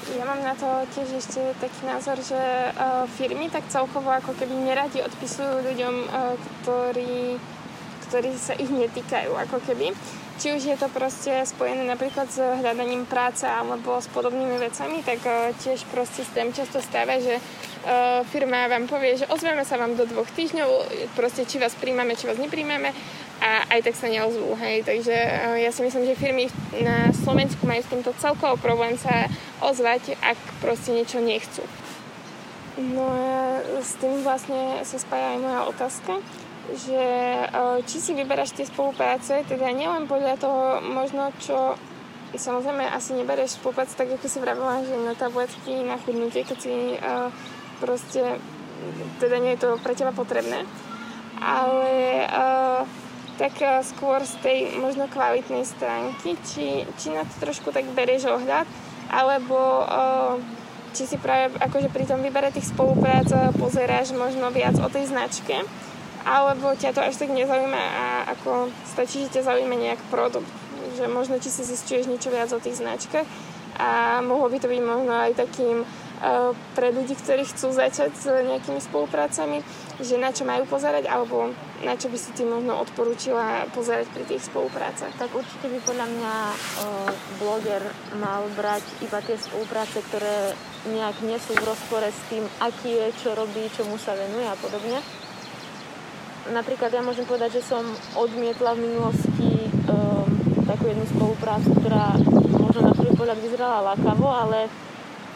Ja 0.10 0.26
mám 0.26 0.42
na 0.42 0.58
to 0.58 0.66
tiež 0.96 1.22
ešte 1.22 1.54
taký 1.62 1.86
názor, 1.86 2.18
že 2.18 2.40
uh, 2.40 3.06
firmy 3.14 3.46
tak 3.52 3.68
celkovo 3.70 4.10
ako 4.10 4.34
keby 4.34 4.58
neradi 4.58 5.06
odpisujú 5.06 5.62
ľuďom, 5.62 5.96
uh, 6.10 6.34
ktorí, 6.64 7.38
ktorí 8.10 8.30
sa 8.34 8.58
ich 8.58 8.72
netýkajú 8.74 9.38
ako 9.38 9.62
keby. 9.70 9.94
Či 10.40 10.56
už 10.56 10.72
je 10.72 10.78
to 10.80 10.88
proste 10.88 11.44
spojené 11.44 11.84
napríklad 11.84 12.32
s 12.32 12.40
hľadaním 12.40 13.04
práce 13.04 13.44
alebo 13.44 14.00
s 14.00 14.08
podobnými 14.08 14.56
vecami, 14.56 15.04
tak 15.04 15.20
uh, 15.28 15.52
tiež 15.60 15.84
proste 15.92 16.24
s 16.24 16.32
tým 16.32 16.56
často 16.56 16.80
stáva, 16.80 17.20
že 17.20 17.36
uh, 17.36 18.24
firma 18.24 18.72
vám 18.72 18.88
povie, 18.88 19.20
že 19.20 19.28
ozveme 19.28 19.68
sa 19.68 19.76
vám 19.76 20.00
do 20.00 20.08
dvoch 20.08 20.32
týždňov, 20.32 20.70
proste 21.20 21.44
či 21.44 21.60
vás 21.60 21.76
príjmame, 21.76 22.16
či 22.16 22.32
vás 22.32 22.40
nepríjmeme 22.40 22.96
a 23.44 23.68
aj 23.68 23.92
tak 23.92 24.00
sa 24.00 24.08
neozvú, 24.08 24.56
hej. 24.64 24.88
Takže 24.88 25.12
uh, 25.12 25.60
ja 25.60 25.76
si 25.76 25.84
myslím, 25.84 26.08
že 26.08 26.16
firmy 26.16 26.48
na 26.80 27.12
Slovensku 27.12 27.68
majú 27.68 27.84
s 27.84 27.92
týmto 27.92 28.16
celkovo 28.16 28.56
problém 28.56 28.96
sa 28.96 29.28
ozvať, 29.60 30.16
ak 30.24 30.40
proste 30.64 30.96
niečo 30.96 31.20
nechcú. 31.20 31.68
No 32.80 33.12
a 33.12 33.60
s 33.84 34.00
tým 34.00 34.24
vlastne 34.24 34.88
sa 34.88 34.96
spája 34.96 35.36
aj 35.36 35.40
moja 35.44 35.62
otázka, 35.68 36.24
že 36.76 37.04
uh, 37.50 37.80
či 37.86 37.98
si 37.98 38.12
vyberáš 38.14 38.54
tie 38.54 38.66
spolupráce, 38.68 39.46
teda 39.46 39.70
nielen 39.74 40.06
podľa 40.06 40.36
toho 40.38 40.64
možno, 40.86 41.34
čo 41.42 41.78
samozrejme 42.36 42.86
asi 42.90 43.18
nebereš 43.18 43.58
spoluprácu 43.58 43.94
tak, 43.98 44.10
ako 44.14 44.28
si 44.30 44.38
vravila, 44.38 44.86
že 44.86 44.94
na 45.02 45.14
tabletky, 45.18 45.82
na 45.82 45.98
chudnutie, 45.98 46.46
keď 46.46 46.58
si 46.58 46.76
uh, 47.00 47.34
proste, 47.82 48.38
teda 49.18 49.42
nie 49.42 49.58
je 49.58 49.66
to 49.66 49.70
pre 49.82 49.98
teba 49.98 50.14
potrebné, 50.14 50.68
ale 51.42 52.26
uh, 52.30 52.86
tak 53.42 53.56
uh, 53.64 53.82
skôr 53.82 54.22
z 54.22 54.36
tej 54.44 54.60
možno 54.78 55.10
kvalitnej 55.10 55.66
stránky, 55.66 56.38
či, 56.46 56.86
či 57.02 57.08
na 57.10 57.26
to 57.26 57.34
trošku 57.42 57.74
tak 57.74 57.88
berieš 57.98 58.30
ohľad, 58.30 58.70
alebo 59.10 59.58
či 60.94 61.06
si 61.06 61.18
práve 61.18 61.54
akože 61.58 61.90
pri 61.90 62.06
tom 62.06 62.22
vybere 62.22 62.54
tých 62.54 62.70
spoluprác 62.70 63.30
pozeráš 63.58 64.14
možno 64.14 64.50
viac 64.54 64.78
o 64.78 64.90
tej 64.90 65.10
značke, 65.10 65.66
alebo 66.30 66.78
ťa 66.78 66.94
to 66.94 67.02
až 67.02 67.18
tak 67.18 67.34
nezaujíma 67.34 67.82
a 67.82 68.06
ako 68.38 68.70
stačí, 68.86 69.26
že 69.26 69.42
ťa 69.42 69.50
zaujíma 69.50 69.74
nejak 69.74 70.02
produkt. 70.14 70.46
Že 71.02 71.10
možno 71.10 71.42
či 71.42 71.50
si 71.50 71.66
zistuješ 71.66 72.06
niečo 72.06 72.30
viac 72.30 72.54
o 72.54 72.62
tých 72.62 72.78
značkách 72.78 73.26
a 73.80 74.20
mohlo 74.22 74.52
by 74.52 74.62
to 74.62 74.70
byť 74.70 74.82
možno 74.84 75.14
aj 75.16 75.32
takým 75.40 75.82
uh, 75.82 76.52
pre 76.76 76.92
ľudí, 76.92 77.16
ktorí 77.16 77.48
chcú 77.48 77.72
začať 77.72 78.12
s 78.12 78.28
nejakými 78.28 78.84
spoluprácami, 78.84 79.64
že 80.04 80.20
na 80.20 80.30
čo 80.36 80.44
majú 80.44 80.68
pozerať, 80.68 81.08
alebo 81.08 81.56
na 81.82 81.96
čo 81.96 82.12
by 82.12 82.18
si 82.20 82.36
ty 82.36 82.44
možno 82.44 82.76
odporúčila 82.76 83.72
pozerať 83.72 84.12
pri 84.12 84.28
tých 84.28 84.44
spoluprácach? 84.52 85.16
Tak 85.16 85.32
určite 85.32 85.72
by 85.72 85.80
podľa 85.82 86.08
mňa 86.12 86.36
uh, 86.52 87.10
bloger 87.40 87.82
mal 88.20 88.44
brať 88.54 88.84
iba 89.00 89.24
tie 89.24 89.40
spolupráce, 89.40 90.04
ktoré 90.12 90.54
nejak 90.92 91.24
nie 91.24 91.40
sú 91.40 91.56
v 91.56 91.64
rozpore 91.64 92.12
s 92.12 92.22
tým, 92.28 92.44
aký 92.60 93.00
je, 93.00 93.08
čo 93.24 93.32
robí, 93.32 93.66
čomu 93.72 93.96
sa 93.96 94.12
venuje 94.12 94.46
a 94.46 94.60
podobne. 94.60 95.00
Napríklad 96.50 96.90
ja 96.90 97.06
môžem 97.06 97.30
povedať, 97.30 97.62
že 97.62 97.70
som 97.70 97.86
odmietla 98.18 98.74
v 98.74 98.90
minulosti 98.90 99.70
um, 99.86 100.26
takú 100.66 100.90
jednu 100.90 101.06
spoluprácu, 101.06 101.78
ktorá 101.78 102.18
možno 102.58 102.90
na 102.90 102.94
prvý 102.98 103.14
pohľad 103.14 103.38
vyzerala 103.38 103.94
lákavo, 103.94 104.26
ale 104.26 104.66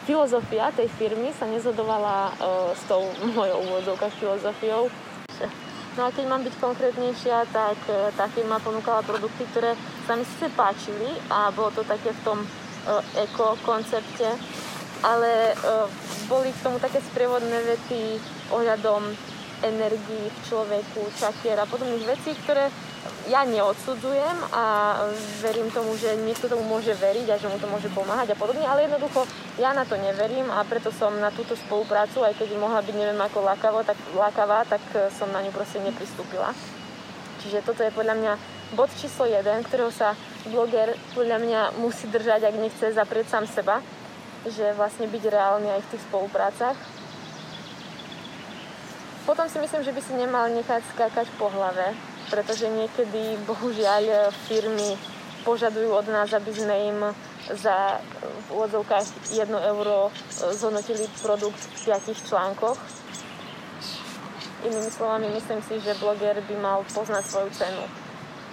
filozofia 0.09 0.73
tej 0.73 0.89
firmy 0.97 1.29
sa 1.37 1.45
nezhodovala 1.45 2.33
uh, 2.33 2.73
s 2.73 2.81
tou 2.89 3.05
mojou 3.37 3.61
úvodzovkách 3.61 4.13
filozofiou. 4.17 4.89
No 5.93 6.09
a 6.09 6.13
keď 6.13 6.25
mám 6.25 6.41
byť 6.41 6.57
konkrétnejšia, 6.57 7.45
tak 7.53 7.77
uh, 7.93 8.09
tá 8.17 8.25
firma 8.33 8.57
ponúkala 8.57 9.05
produkty, 9.05 9.45
ktoré 9.53 9.77
sa 10.09 10.17
mi 10.17 10.25
síce 10.25 10.49
páčili 10.57 11.13
a 11.29 11.53
bolo 11.53 11.69
to 11.77 11.85
také 11.85 12.09
v 12.09 12.21
tom 12.25 12.41
uh, 12.41 13.21
eko 13.21 13.53
koncepte, 13.61 14.33
ale 15.05 15.53
uh, 15.61 15.85
boli 16.25 16.49
k 16.49 16.63
tomu 16.65 16.81
také 16.81 16.97
sprievodné 17.05 17.61
vety 17.69 18.17
ohľadom 18.49 19.32
energii 19.63 20.27
v 20.27 20.39
človeku, 20.45 21.07
čakier 21.15 21.57
a 21.57 21.65
podobných 21.65 22.05
vecí, 22.05 22.35
ktoré 22.43 22.67
ja 23.31 23.47
neodsudzujem 23.47 24.51
a 24.51 24.63
verím 25.39 25.71
tomu, 25.71 25.95
že 25.95 26.11
niekto 26.27 26.51
tomu 26.51 26.67
môže 26.67 26.91
veriť 26.91 27.27
a 27.31 27.39
že 27.39 27.47
mu 27.47 27.55
to 27.55 27.71
môže 27.71 27.87
pomáhať 27.95 28.35
a 28.35 28.39
podobne, 28.39 28.67
ale 28.67 28.83
jednoducho 28.83 29.23
ja 29.59 29.71
na 29.71 29.87
to 29.87 29.95
neverím 29.95 30.51
a 30.51 30.63
preto 30.67 30.91
som 30.91 31.15
na 31.23 31.31
túto 31.31 31.55
spoluprácu, 31.55 32.27
aj 32.27 32.35
keď 32.35 32.59
mohla 32.59 32.83
byť 32.83 32.95
neviem 32.95 33.19
ako 33.23 33.47
lákavo, 33.47 33.79
tak, 33.87 33.95
lákavá, 34.11 34.67
tak 34.67 34.83
som 35.15 35.31
na 35.31 35.39
ňu 35.39 35.55
proste 35.55 35.79
nepristúpila. 35.79 36.51
Čiže 37.43 37.63
toto 37.63 37.83
je 37.83 37.95
podľa 37.95 38.15
mňa 38.19 38.33
bod 38.75 38.91
číslo 38.99 39.27
1, 39.27 39.43
ktorého 39.67 39.91
sa 39.91 40.15
bloger 40.47 40.95
podľa 41.15 41.37
mňa 41.39 41.61
musí 41.79 42.07
držať, 42.11 42.47
ak 42.47 42.55
nechce 42.59 42.85
zaprieť 42.91 43.27
sám 43.31 43.45
seba, 43.47 43.79
že 44.43 44.75
vlastne 44.75 45.07
byť 45.07 45.23
reálny 45.31 45.71
aj 45.71 45.81
v 45.87 45.89
tých 45.95 46.03
spoluprácach. 46.11 46.75
Potom 49.23 49.47
si 49.47 49.55
myslím, 49.55 49.87
že 49.87 49.95
by 49.95 50.01
si 50.03 50.13
nemal 50.19 50.51
nechať 50.51 50.83
skákať 50.91 51.31
po 51.39 51.47
hlave, 51.47 51.95
pretože 52.27 52.67
niekedy 52.67 53.39
bohužiaľ 53.47 54.35
firmy 54.51 54.99
požadujú 55.47 55.95
od 55.95 56.07
nás, 56.11 56.31
aby 56.35 56.51
sme 56.51 56.75
im 56.91 56.99
za 57.51 57.99
v 58.19 58.47
úvodzovkách 58.55 59.35
1 59.35 59.47
euro 59.75 60.11
zhodnotili 60.31 61.07
produkt 61.19 61.59
v 61.83 61.91
5 61.91 62.27
článkoch. 62.27 62.79
Inými 64.63 64.91
slovami, 64.91 65.27
myslím 65.35 65.59
si, 65.67 65.79
že 65.83 65.99
bloger 65.99 66.39
by 66.39 66.55
mal 66.59 66.79
poznať 66.95 67.23
svoju 67.27 67.49
cenu. 67.51 67.83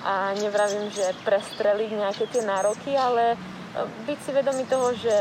A 0.03 0.35
nevravím, 0.39 0.91
že 0.91 1.15
prestreliť 1.23 1.91
nejaké 1.95 2.25
tie 2.31 2.43
nároky, 2.43 2.99
ale 2.99 3.35
e, 3.35 3.37
byť 4.11 4.19
si 4.19 4.31
vedomý 4.35 4.67
toho, 4.67 4.91
že 4.97 5.15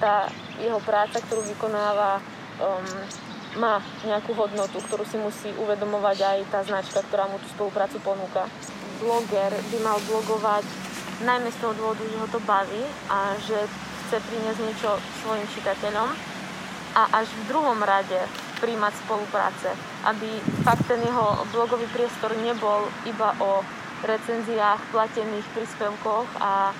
tá 0.00 0.24
jeho 0.56 0.80
práca, 0.80 1.20
ktorú 1.20 1.42
vykonáva, 1.52 2.22
um, 2.58 2.86
má 3.56 3.84
nejakú 4.08 4.32
hodnotu, 4.32 4.80
ktorú 4.88 5.04
si 5.04 5.20
musí 5.20 5.50
uvedomovať 5.60 6.18
aj 6.24 6.38
tá 6.48 6.60
značka, 6.64 7.04
ktorá 7.04 7.28
mu 7.28 7.36
tú 7.36 7.48
spoluprácu 7.52 8.00
ponúka. 8.00 8.48
Bloger 9.02 9.52
by 9.52 9.78
mal 9.84 9.98
blogovať 10.08 10.64
najmä 11.26 11.50
z 11.52 11.58
toho 11.60 11.74
dôvodu, 11.76 12.02
že 12.02 12.18
ho 12.18 12.28
to 12.30 12.40
baví 12.48 12.82
a 13.12 13.36
že 13.44 13.58
chce 14.08 14.16
priniesť 14.24 14.60
niečo 14.60 14.90
svojim 15.24 15.46
čitateľom 15.52 16.08
a 16.92 17.02
až 17.24 17.28
v 17.28 17.42
druhom 17.48 17.80
rade 17.80 18.20
príjmať 18.60 18.92
spolupráce, 19.06 19.74
aby 20.06 20.28
fakt 20.62 20.86
ten 20.86 21.02
jeho 21.02 21.42
blogový 21.50 21.88
priestor 21.90 22.30
nebol 22.38 22.86
iba 23.08 23.34
o 23.42 23.64
recenziách, 24.06 24.92
platených 24.94 25.46
príspevkoch 25.54 26.28
a 26.38 26.70
e, 26.70 26.74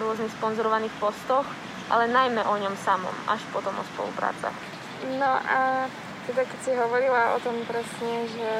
rôznych 0.00 0.32
sponzorovaných 0.36 0.92
postoch, 1.00 1.44
ale 1.92 2.08
najmä 2.08 2.44
o 2.44 2.54
ňom 2.56 2.76
samom, 2.80 3.12
až 3.28 3.40
potom 3.52 3.72
o 3.76 3.84
spoluprácach. 3.94 4.56
No 5.20 5.32
a 5.36 5.88
teda 6.24 6.42
keď 6.48 6.58
si 6.64 6.72
hovorila 6.72 7.36
o 7.36 7.38
tom 7.40 7.56
presne, 7.68 8.24
že 8.32 8.50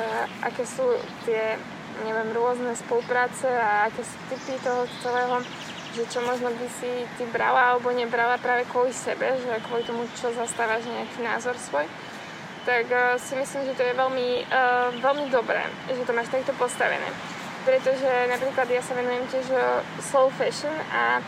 aké 0.44 0.64
sú 0.68 0.85
tie, 1.24 1.57
neviem, 2.05 2.31
rôzne 2.37 2.77
spolupráce 2.77 3.48
a 3.48 3.88
aké 3.88 4.05
sú 4.05 4.16
typy 4.29 4.55
toho 4.61 4.85
celého, 5.00 5.40
že 5.96 6.03
čo 6.11 6.20
možno 6.27 6.53
by 6.53 6.68
si 6.83 7.09
ty 7.16 7.24
brala 7.31 7.74
alebo 7.74 7.94
nebrala 7.94 8.37
práve 8.37 8.68
kvôli 8.68 8.92
sebe, 8.92 9.33
že 9.40 9.64
kvôli 9.64 9.87
tomu, 9.87 10.05
čo 10.18 10.35
zastávaš 10.35 10.85
nejaký 10.85 11.24
názor 11.24 11.57
svoj, 11.57 11.87
tak 12.68 12.88
uh, 12.90 13.16
si 13.16 13.37
myslím, 13.37 13.68
že 13.68 13.77
to 13.77 13.83
je 13.85 13.94
veľmi, 13.96 14.29
uh, 14.48 14.88
veľmi 15.00 15.31
dobré, 15.33 15.64
že 15.88 16.05
to 16.05 16.12
máš 16.12 16.29
takto 16.29 16.53
postavené. 16.61 17.09
Pretože 17.64 18.29
napríklad 18.29 18.68
ja 18.68 18.85
sa 18.85 18.92
venujem 18.92 19.24
tiež 19.33 19.48
slow 20.05 20.29
fashion 20.37 20.77
a 20.92 21.24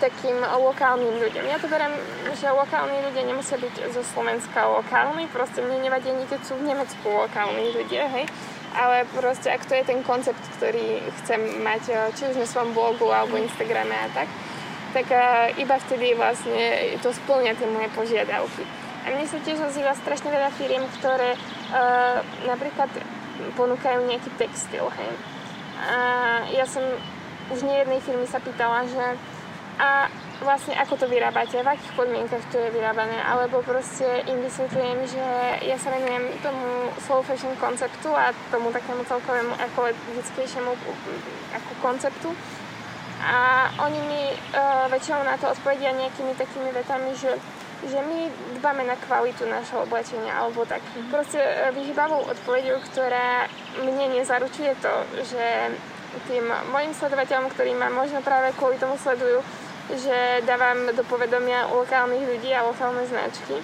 takým 0.00 0.38
lokálnym 0.40 1.20
ľuďom. 1.20 1.44
Ja 1.48 1.58
to 1.58 1.68
beriem, 1.68 1.92
že 2.36 2.52
lokálni 2.52 3.00
ľudia 3.04 3.24
nemusia 3.26 3.56
byť 3.58 3.92
zo 3.92 4.02
Slovenska 4.04 4.68
lokálni, 4.68 5.26
proste 5.28 5.60
mne 5.64 5.84
nevadí 5.84 6.12
ani 6.12 6.24
keď 6.28 6.40
sú 6.44 6.56
v 6.56 6.68
Nemecku 6.68 7.06
lokálni 7.08 7.74
ľudia, 7.74 8.08
hej. 8.12 8.24
Ale 8.70 9.02
proste 9.10 9.50
ak 9.50 9.66
to 9.66 9.74
je 9.74 9.82
ten 9.82 10.00
koncept, 10.06 10.38
ktorý 10.60 11.02
chcem 11.22 11.58
mať 11.64 11.82
eh, 11.90 11.98
či 12.14 12.30
už 12.30 12.38
na 12.38 12.46
svojom 12.46 12.70
blogu 12.70 13.10
alebo 13.10 13.34
Instagrame 13.34 13.96
a 13.98 14.08
tak, 14.14 14.30
tak 14.90 15.06
uh, 15.06 15.46
iba 15.54 15.78
vtedy 15.78 16.18
vlastne 16.18 16.98
to 16.98 17.14
splňa 17.14 17.54
tie 17.54 17.70
moje 17.70 17.86
požiadavky. 17.94 18.66
A 19.06 19.14
mne 19.14 19.22
sa 19.22 19.38
tiež 19.38 19.62
ozýva 19.62 19.94
strašne 19.94 20.34
veľa 20.34 20.50
firiem, 20.58 20.82
ktoré 20.98 21.38
uh, 21.38 22.18
napríklad 22.42 22.90
ponúkajú 23.54 24.02
nejaký 24.10 24.34
textil, 24.34 24.90
hej. 24.90 25.12
A 25.80 25.96
ja 26.52 26.66
som 26.66 26.82
už 27.50 27.66
nejednej 27.66 28.02
firmy 28.04 28.26
sa 28.28 28.42
pýtala, 28.42 28.84
že 28.86 29.16
a 29.80 30.12
vlastne 30.44 30.76
ako 30.76 31.00
to 31.00 31.06
vyrábate, 31.08 31.56
v 31.56 31.72
akých 31.72 31.96
podmienkach 31.96 32.44
to 32.52 32.60
je 32.60 32.68
vyrábané, 32.68 33.16
alebo 33.24 33.64
proste 33.64 34.04
im 34.28 34.44
vysvetľujem, 34.44 34.98
že 35.08 35.26
ja 35.64 35.76
sa 35.80 35.88
venujem 35.92 36.36
tomu 36.44 36.92
slow 37.00 37.24
fashion 37.24 37.56
konceptu 37.56 38.12
a 38.12 38.36
tomu 38.52 38.68
takému 38.68 39.04
celkovému 39.08 39.56
ekologickejšiemu 39.72 40.72
ako 41.56 41.70
konceptu. 41.80 42.28
A 43.20 43.68
oni 43.84 44.00
mi 44.08 44.22
uh, 44.32 44.88
väčšinou 44.88 45.20
na 45.24 45.36
to 45.36 45.52
odpovedia 45.52 45.92
nejakými 45.92 46.32
takými 46.36 46.72
vetami, 46.72 47.12
že, 47.12 47.36
že 47.84 48.00
my 48.00 48.32
dbáme 48.60 48.84
na 48.88 48.96
kvalitu 48.96 49.44
našho 49.44 49.84
oblečenia 49.84 50.40
alebo 50.40 50.64
tak. 50.64 50.80
Proste 51.12 51.36
uh, 51.36 51.68
vyhybavou 51.72 52.24
odpovedou, 52.32 52.80
ktorá 52.88 53.44
mne 53.84 54.16
nezaručuje 54.16 54.72
to, 54.80 54.94
že 55.20 55.76
tým 56.32 56.48
mojim 56.72 56.96
sledovateľom, 56.96 57.52
ktorí 57.52 57.76
ma 57.76 57.92
možno 57.92 58.24
práve 58.24 58.56
kvôli 58.56 58.80
tomu 58.80 58.96
sledujú, 58.96 59.44
že 59.98 60.46
dávam 60.46 60.90
do 60.94 61.02
povedomia 61.06 61.66
lokálnych 61.70 62.22
ľudí 62.22 62.50
a 62.54 62.66
lokálne 62.66 63.02
značky, 63.06 63.58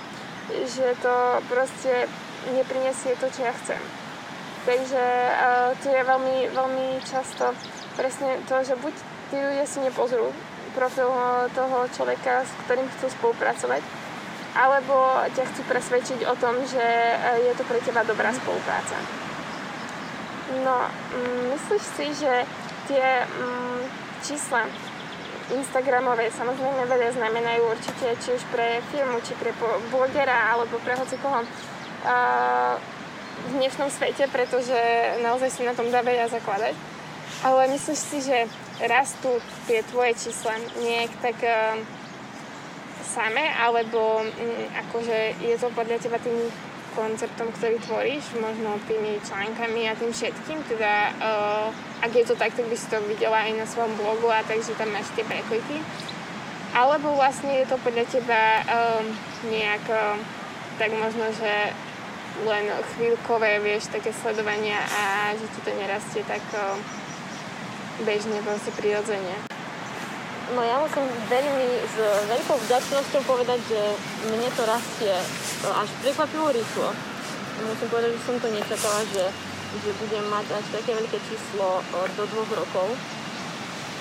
že 0.51 0.95
to 1.03 1.43
proste 1.51 2.11
neprinesie 2.55 3.19
to, 3.19 3.27
čo 3.31 3.47
ja 3.47 3.53
chcem. 3.63 3.81
Takže 4.67 5.03
uh, 5.03 5.71
tu 5.79 5.95
je 5.95 6.03
veľmi, 6.03 6.51
veľmi 6.51 6.87
často 7.07 7.55
presne 7.95 8.43
to, 8.51 8.59
že 8.67 8.75
buď 8.79 8.95
tí 9.31 9.37
ľudia 9.39 9.67
si 9.67 9.79
nepozrú 9.83 10.31
profil 10.77 11.09
toho 11.57 11.89
človeka, 11.89 12.45
s 12.45 12.53
ktorým 12.69 12.85
chcú 12.99 13.09
spolupracovať, 13.09 13.81
alebo 14.53 15.25
ťa 15.33 15.45
chcú 15.49 15.63
presvedčiť 15.73 16.21
o 16.29 16.35
tom, 16.37 16.61
že 16.69 16.85
je 17.41 17.53
to 17.57 17.65
pre 17.65 17.81
teba 17.81 18.05
dobrá 18.05 18.29
spolupráca. 18.37 18.97
No, 20.63 20.87
mm, 20.87 21.43
myslíš 21.57 21.85
si, 21.97 22.07
že 22.23 22.47
tie 22.87 23.25
mm, 23.25 23.81
čísla 24.23 24.69
Instagramové 25.55 26.35
samozrejme 26.35 26.91
veľa 26.91 27.15
znamenajú 27.15 27.63
určite 27.71 28.07
či 28.19 28.35
už 28.35 28.43
pre 28.51 28.83
firmu, 28.91 29.23
či 29.23 29.39
pre 29.39 29.55
blogera 29.95 30.51
alebo 30.51 30.83
pre 30.83 30.99
hocikoho 30.99 31.47
v 33.37 33.51
dnešnom 33.61 33.93
svete, 33.93 34.27
pretože 34.33 34.79
naozaj 35.23 35.51
si 35.53 35.63
na 35.63 35.77
tom 35.77 35.93
dá 35.93 36.01
veľa 36.03 36.33
zakladať. 36.33 36.75
Ale 37.45 37.69
myslíš 37.69 38.01
si, 38.01 38.19
že 38.25 38.49
rastú 38.89 39.29
tie 39.69 39.85
tvoje 39.87 40.17
čísla 40.17 40.57
nejak 40.81 41.13
tak 41.21 41.37
uh, 41.45 41.77
same, 43.05 43.45
alebo 43.61 44.25
um, 44.25 44.29
akože 44.89 45.37
je 45.41 45.57
to 45.61 45.69
podľa 45.77 46.01
teba 46.01 46.17
tým 46.21 46.37
konceptom, 46.97 47.53
ktorý 47.53 47.77
tvoríš, 47.85 48.25
možno 48.41 48.81
tými 48.89 49.21
článkami 49.21 49.87
a 49.87 49.95
tým 49.95 50.11
všetkým, 50.11 50.65
teda 50.65 51.13
uh, 51.21 51.69
ak 52.01 52.11
je 52.17 52.25
to 52.25 52.35
tak, 52.35 52.57
tak 52.57 52.65
by 52.65 52.77
si 52.77 52.89
to 52.89 52.97
videla 53.05 53.45
aj 53.45 53.53
na 53.53 53.67
svojom 53.69 53.93
blogu 54.01 54.33
a 54.33 54.41
takže 54.41 54.73
tam 54.81 54.89
máš 54.97 55.13
tie 55.13 55.23
prekliky. 55.29 55.85
Alebo 56.73 57.13
vlastne 57.13 57.61
je 57.61 57.69
to 57.69 57.77
podľa 57.85 58.05
teba 58.09 58.65
um, 58.65 59.05
nejak 59.53 59.85
uh, 59.93 60.17
tak 60.81 60.93
možno, 60.97 61.29
že 61.37 61.77
len 62.45 62.69
chvíľkové, 62.97 63.61
vieš, 63.65 63.89
také 63.93 64.13
sledovania 64.13 64.77
a 64.93 65.33
že 65.37 65.47
ti 65.53 65.61
to 65.65 65.73
nerastie 65.77 66.21
tak 66.25 66.45
uh, 66.57 66.77
bežne, 68.05 68.41
proste 68.45 68.73
prirodzene. 68.77 69.56
No 70.47 70.63
ja 70.63 70.79
musím 70.79 71.03
veľmi 71.27 71.69
s 71.91 71.99
veľkou 72.31 72.55
vďačnosťou 72.55 73.23
povedať, 73.27 73.59
že 73.67 73.83
mne 74.31 74.47
to 74.55 74.63
rastie 74.63 75.11
až 75.67 75.91
prekvapivo 76.07 76.55
rýchlo. 76.55 76.95
Musím 77.67 77.89
povedať, 77.91 78.15
že 78.15 78.27
som 78.31 78.39
to 78.39 78.55
nečakala, 78.55 79.03
že, 79.11 79.27
že 79.83 79.91
budem 79.99 80.23
mať 80.31 80.47
až 80.55 80.67
také 80.71 80.95
veľké 80.95 81.19
číslo 81.27 81.83
do 81.91 82.23
dvoch 82.31 82.51
rokov. 82.63 82.95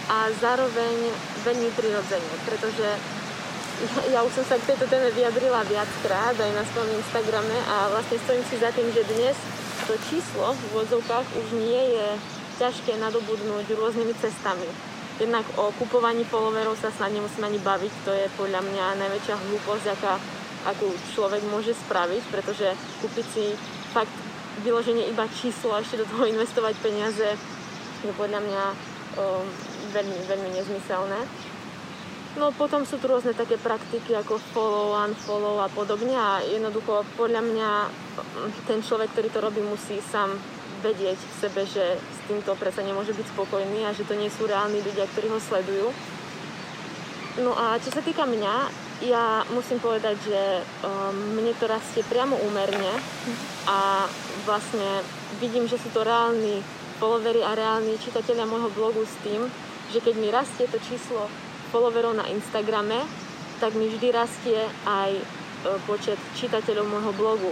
A 0.06 0.30
zároveň 0.38 1.10
veľmi 1.42 1.74
prirodzene, 1.74 2.34
pretože 2.46 2.94
ja, 2.94 3.98
ja 4.14 4.20
už 4.22 4.38
som 4.38 4.46
sa 4.46 4.62
k 4.62 4.70
tejto 4.70 4.86
téme 4.86 5.10
vyjadrila 5.18 5.66
viackrát 5.66 6.38
aj 6.38 6.52
na 6.54 6.62
svojom 6.62 6.94
Instagrame 6.94 7.58
a 7.74 7.90
vlastne 7.90 8.22
stojím 8.22 8.46
si 8.46 8.62
za 8.62 8.70
tým, 8.70 8.86
že 8.94 9.02
dnes 9.18 9.34
to 9.90 9.98
číslo 10.14 10.54
v 10.54 10.66
vozovkách 10.78 11.26
už 11.26 11.48
nie 11.58 11.98
je 11.98 12.08
ťažké 12.62 13.02
nadobudnúť 13.02 13.66
rôznymi 13.74 14.14
cestami 14.22 14.95
jednak 15.20 15.46
o 15.56 15.72
kupovaní 15.80 16.28
followerov 16.28 16.76
sa 16.76 16.92
snad 16.92 17.16
nemusím 17.16 17.48
ani 17.48 17.60
baviť, 17.60 17.94
to 18.04 18.12
je 18.12 18.28
podľa 18.36 18.62
mňa 18.64 19.00
najväčšia 19.00 19.36
hlúposť, 19.40 19.86
aká, 19.96 20.20
akú 20.68 20.92
človek 21.16 21.42
môže 21.48 21.72
spraviť, 21.88 22.24
pretože 22.32 22.68
kúpiť 23.00 23.26
si 23.32 23.46
fakt 23.96 24.12
vyloženie 24.64 25.08
iba 25.12 25.28
číslo 25.32 25.76
a 25.76 25.84
ešte 25.84 26.04
do 26.04 26.08
toho 26.08 26.28
investovať 26.28 26.76
peniaze 26.80 27.28
je 28.06 28.14
podľa 28.16 28.40
mňa 28.44 28.64
um, 29.18 29.46
veľmi, 29.92 30.18
veľmi 30.28 30.50
nezmyselné. 30.56 31.20
No 32.36 32.52
potom 32.52 32.84
sú 32.84 33.00
tu 33.00 33.08
rôzne 33.08 33.32
také 33.32 33.56
praktiky 33.56 34.12
ako 34.12 34.36
follow, 34.52 34.92
unfollow 34.92 35.64
a 35.64 35.72
podobne 35.72 36.12
a 36.12 36.44
jednoducho 36.44 37.08
podľa 37.16 37.40
mňa 37.40 37.70
ten 38.68 38.84
človek, 38.84 39.16
ktorý 39.16 39.28
to 39.32 39.40
robí, 39.40 39.64
musí 39.64 40.04
sám 40.04 40.36
vedieť 40.86 41.18
v 41.18 41.34
sebe, 41.42 41.62
že 41.66 41.98
s 41.98 42.20
týmto 42.30 42.54
predsa 42.54 42.86
nemôže 42.86 43.18
byť 43.18 43.28
spokojný 43.34 43.90
a 43.90 43.96
že 43.96 44.06
to 44.06 44.14
nie 44.14 44.30
sú 44.30 44.46
reálni 44.46 44.78
ľudia, 44.86 45.10
ktorí 45.10 45.34
ho 45.34 45.42
sledujú. 45.42 45.90
No 47.42 47.52
a 47.58 47.82
čo 47.82 47.90
sa 47.90 48.06
týka 48.06 48.24
mňa, 48.24 48.86
ja 49.04 49.44
musím 49.52 49.82
povedať, 49.84 50.16
že 50.24 50.42
um, 50.86 51.36
mne 51.36 51.52
to 51.60 51.68
rastie 51.68 52.00
priamo 52.08 52.40
úmerne 52.48 52.96
a 53.68 54.08
vlastne 54.48 55.04
vidím, 55.44 55.68
že 55.68 55.76
sú 55.76 55.92
to 55.92 56.08
reálni 56.08 56.64
followery 56.96 57.44
a 57.44 57.58
reálni 57.60 58.00
čitatelia 58.00 58.48
môjho 58.48 58.72
blogu 58.72 59.04
s 59.04 59.16
tým, 59.20 59.52
že 59.92 60.00
keď 60.00 60.16
mi 60.16 60.32
rastie 60.32 60.64
to 60.72 60.80
číslo 60.80 61.28
followerov 61.76 62.16
na 62.16 62.24
Instagrame, 62.32 63.04
tak 63.60 63.76
mi 63.76 63.92
vždy 63.92 64.16
rastie 64.16 64.64
aj 64.88 65.12
e, 65.12 65.24
počet 65.84 66.20
čitateľov 66.40 66.88
môjho 66.88 67.12
blogu 67.20 67.52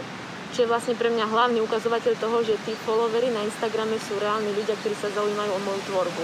čo 0.54 0.64
je 0.64 0.72
vlastne 0.72 0.94
pre 0.94 1.10
mňa 1.10 1.26
hlavný 1.34 1.66
ukazovateľ 1.66 2.14
toho, 2.22 2.46
že 2.46 2.62
tí 2.62 2.78
followery 2.86 3.34
na 3.34 3.42
Instagrame 3.42 3.98
sú 3.98 4.22
reálni 4.22 4.54
ľudia, 4.54 4.78
ktorí 4.78 4.94
sa 4.94 5.10
zaujímajú 5.10 5.50
o 5.50 5.64
moju 5.66 5.82
tvorbu. 5.90 6.24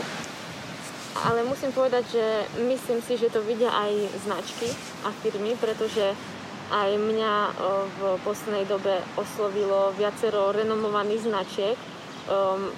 Ale 1.26 1.42
musím 1.44 1.74
povedať, 1.74 2.06
že 2.13 2.26
myslím 2.70 3.02
si, 3.02 3.18
že 3.18 3.34
to 3.34 3.42
vidia 3.42 3.74
aj 3.74 3.92
značky 4.24 4.70
a 5.02 5.10
firmy, 5.26 5.58
pretože 5.58 6.13
aj 6.70 6.89
mňa 7.02 7.34
v 7.98 8.02
poslednej 8.22 8.70
dobe 8.70 9.02
oslovilo 9.18 9.89
viacero 9.98 10.54
renomovaných 10.54 11.26
značiek. 11.26 11.78
Um, 12.30 12.70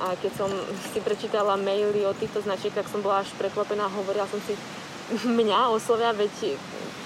a 0.00 0.14
keď 0.16 0.32
som 0.32 0.50
si 0.94 1.02
prečítala 1.02 1.58
maily 1.58 2.06
od 2.06 2.14
týchto 2.16 2.40
značiek, 2.40 2.72
tak 2.72 2.86
som 2.86 3.02
bola 3.02 3.26
až 3.26 3.34
prekvapená. 3.36 3.90
Hovorila 3.90 4.24
som 4.30 4.38
si, 4.46 4.54
mňa 5.42 5.74
oslovia, 5.74 6.14
veď 6.14 6.54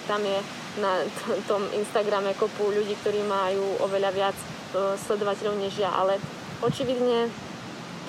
tam 0.05 0.21
je 0.21 0.39
na 0.79 1.07
tom 1.47 1.67
Instagrame 1.75 2.35
kopu 2.35 2.75
ľudí, 2.75 2.99
ktorí 3.03 3.23
majú 3.27 3.79
oveľa 3.87 4.11
viac 4.11 4.37
e, 4.37 4.47
sledovateľov 4.99 5.55
než 5.63 5.79
ja, 5.79 5.95
ale 5.95 6.19
očividne 6.63 7.31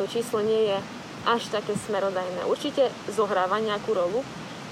to 0.01 0.09
číslo 0.09 0.41
nie 0.41 0.73
je 0.73 0.77
až 1.25 1.49
také 1.49 1.73
smerodajné. 1.73 2.45
Určite 2.45 2.89
zohráva 3.09 3.57
nejakú 3.61 3.93
rolu, 3.93 4.21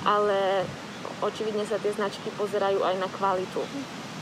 ale 0.05 0.65
očividne 1.23 1.65
sa 1.65 1.81
tie 1.81 1.93
značky 1.95 2.29
pozerajú 2.35 2.83
aj 2.83 2.95
na 2.99 3.09
kvalitu 3.09 3.61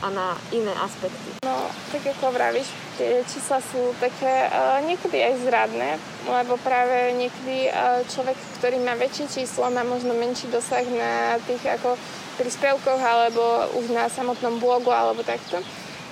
a 0.02 0.10
na 0.10 0.34
iné 0.50 0.74
aspekty. 0.82 1.38
No, 1.46 1.70
tak 1.94 2.02
ako 2.02 2.34
vravíš, 2.34 2.66
tie 2.98 3.22
čísla 3.22 3.62
sú 3.62 3.94
také 4.02 4.50
uh, 4.50 4.82
niekedy 4.82 5.14
aj 5.14 5.46
zradné, 5.46 5.90
lebo 6.26 6.58
práve 6.58 7.14
niekedy 7.14 7.70
uh, 7.70 8.02
človek, 8.10 8.34
ktorý 8.58 8.82
má 8.82 8.98
väčšie 8.98 9.30
číslo, 9.30 9.70
má 9.70 9.86
možno 9.86 10.10
menší 10.18 10.50
dosah 10.50 10.82
na 10.90 11.38
tých 11.46 11.62
ako 11.78 11.94
príspevkoch 12.38 13.00
alebo 13.00 13.72
už 13.80 13.92
na 13.92 14.08
samotnom 14.08 14.60
blogu 14.60 14.92
alebo 14.92 15.20
takto. 15.24 15.60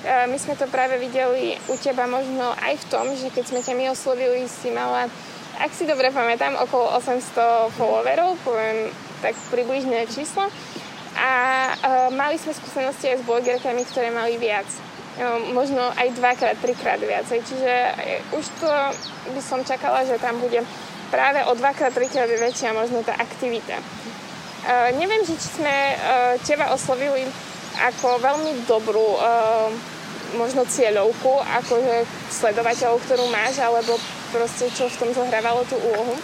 My 0.00 0.37
sme 0.40 0.56
to 0.56 0.64
práve 0.72 0.96
videli 0.96 1.61
u 1.68 1.76
teba 1.76 2.09
možno 2.09 2.56
aj 2.56 2.80
v 2.80 2.88
tom, 2.88 3.06
že 3.12 3.28
keď 3.28 3.44
sme 3.44 3.61
ťa 3.61 3.74
my 3.76 3.85
oslovili, 3.92 4.48
si 4.48 4.72
mala, 4.72 5.12
ak 5.61 5.76
si 5.76 5.85
dobre 5.85 6.09
pamätám, 6.09 6.56
okolo 6.56 6.96
800 6.96 7.68
followerov, 7.76 8.40
poviem 8.40 8.88
tak 9.20 9.37
približné 9.52 10.09
číslo. 10.09 10.48
A 11.20 11.30
mali 12.16 12.40
sme 12.40 12.56
skúsenosti 12.56 13.12
aj 13.12 13.20
s 13.20 13.26
blogerkami, 13.28 13.85
ktoré 13.85 14.09
mali 14.09 14.40
viac. 14.40 14.64
možno 15.52 15.92
aj 16.00 16.16
dvakrát, 16.16 16.56
trikrát 16.64 16.96
viacej. 16.96 17.44
Čiže 17.44 17.72
e, 17.92 17.92
už 18.33 18.44
to 18.56 18.70
by 19.37 19.42
som 19.42 19.61
čakala, 19.66 20.06
že 20.06 20.16
tam 20.16 20.40
bude 20.40 20.64
práve 21.12 21.44
o 21.44 21.52
dvakrát, 21.52 21.92
trikrát 21.92 22.30
väčšia 22.30 22.72
možno 22.72 23.04
tá 23.04 23.12
aktivita. 23.18 23.76
Uh, 24.61 24.92
neviem, 25.01 25.25
či 25.25 25.37
sme 25.40 25.73
uh, 25.73 26.37
teba 26.44 26.68
oslovili 26.77 27.25
ako 27.81 28.20
veľmi 28.20 28.68
dobrú 28.68 29.16
uh, 29.16 29.73
možno 30.37 30.62
cieľovku, 30.68 31.42
akože 31.42 32.07
sledovateľov, 32.31 33.03
ktorú 33.03 33.25
máš, 33.33 33.59
alebo 33.59 33.99
proste 34.31 34.70
čo 34.70 34.87
v 34.87 34.99
tom 35.01 35.11
zohrávalo 35.16 35.66
tú 35.66 35.75
úlohu. 35.81 36.14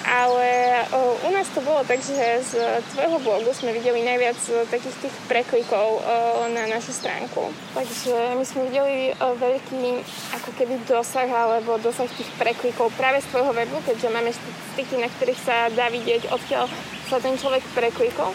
Ale 0.00 0.48
o, 0.96 1.20
u 1.28 1.30
nás 1.30 1.44
to 1.52 1.60
bolo 1.60 1.84
tak, 1.84 2.00
že 2.00 2.40
z 2.40 2.52
tvojho 2.96 3.20
blogu 3.20 3.52
sme 3.52 3.76
videli 3.76 4.00
najviac 4.00 4.38
takých 4.72 4.96
tých 5.06 5.16
preklikov 5.28 6.00
o, 6.00 6.00
na 6.48 6.64
našu 6.66 6.96
stránku. 6.96 7.52
Takže 7.76 8.32
my 8.32 8.44
sme 8.44 8.72
videli 8.72 9.12
o, 9.20 9.36
veľký 9.36 10.00
ako 10.40 10.50
keby 10.56 10.80
dosah 10.88 11.28
alebo 11.28 11.76
dosah 11.76 12.08
tých 12.16 12.32
preklikov 12.40 12.88
práve 12.96 13.20
z 13.20 13.28
tvojho 13.28 13.52
webu, 13.52 13.76
keďže 13.84 14.08
máme 14.08 14.32
štatistiky, 14.32 14.94
na 15.04 15.08
ktorých 15.12 15.40
sa 15.44 15.56
dá 15.68 15.92
vidieť, 15.92 16.32
odkiaľ 16.32 16.64
sa 17.12 17.20
ten 17.20 17.36
človek 17.36 17.62
preklikol. 17.76 18.32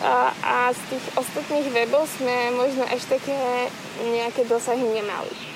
A, 0.00 0.32
a 0.40 0.56
z 0.72 0.80
tých 0.96 1.04
ostatných 1.12 1.68
webov 1.76 2.08
sme 2.08 2.56
možno 2.56 2.88
až 2.88 3.04
také 3.04 3.36
nejaké 4.00 4.48
dosahy 4.48 4.80
nemali. 4.80 5.49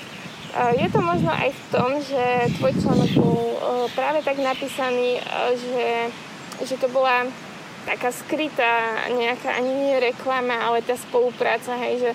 Je 0.55 0.87
to 0.87 1.03
možno 1.03 1.35
aj 1.35 1.51
v 1.51 1.63
tom, 1.67 1.99
že 1.99 2.23
tvoj 2.55 2.71
článok 2.79 3.11
bol 3.19 3.59
práve 3.91 4.23
tak 4.23 4.39
napísaný, 4.39 5.19
že, 5.51 5.87
že 6.63 6.75
to 6.79 6.87
bola 6.87 7.27
taká 7.83 8.09
skrytá 8.15 9.03
nejaká 9.11 9.51
ani 9.51 9.71
nie 9.75 9.99
reklama, 9.99 10.55
ale 10.57 10.79
tá 10.79 10.95
spolupráca, 10.95 11.75
hej, 11.75 12.07
že 12.07 12.11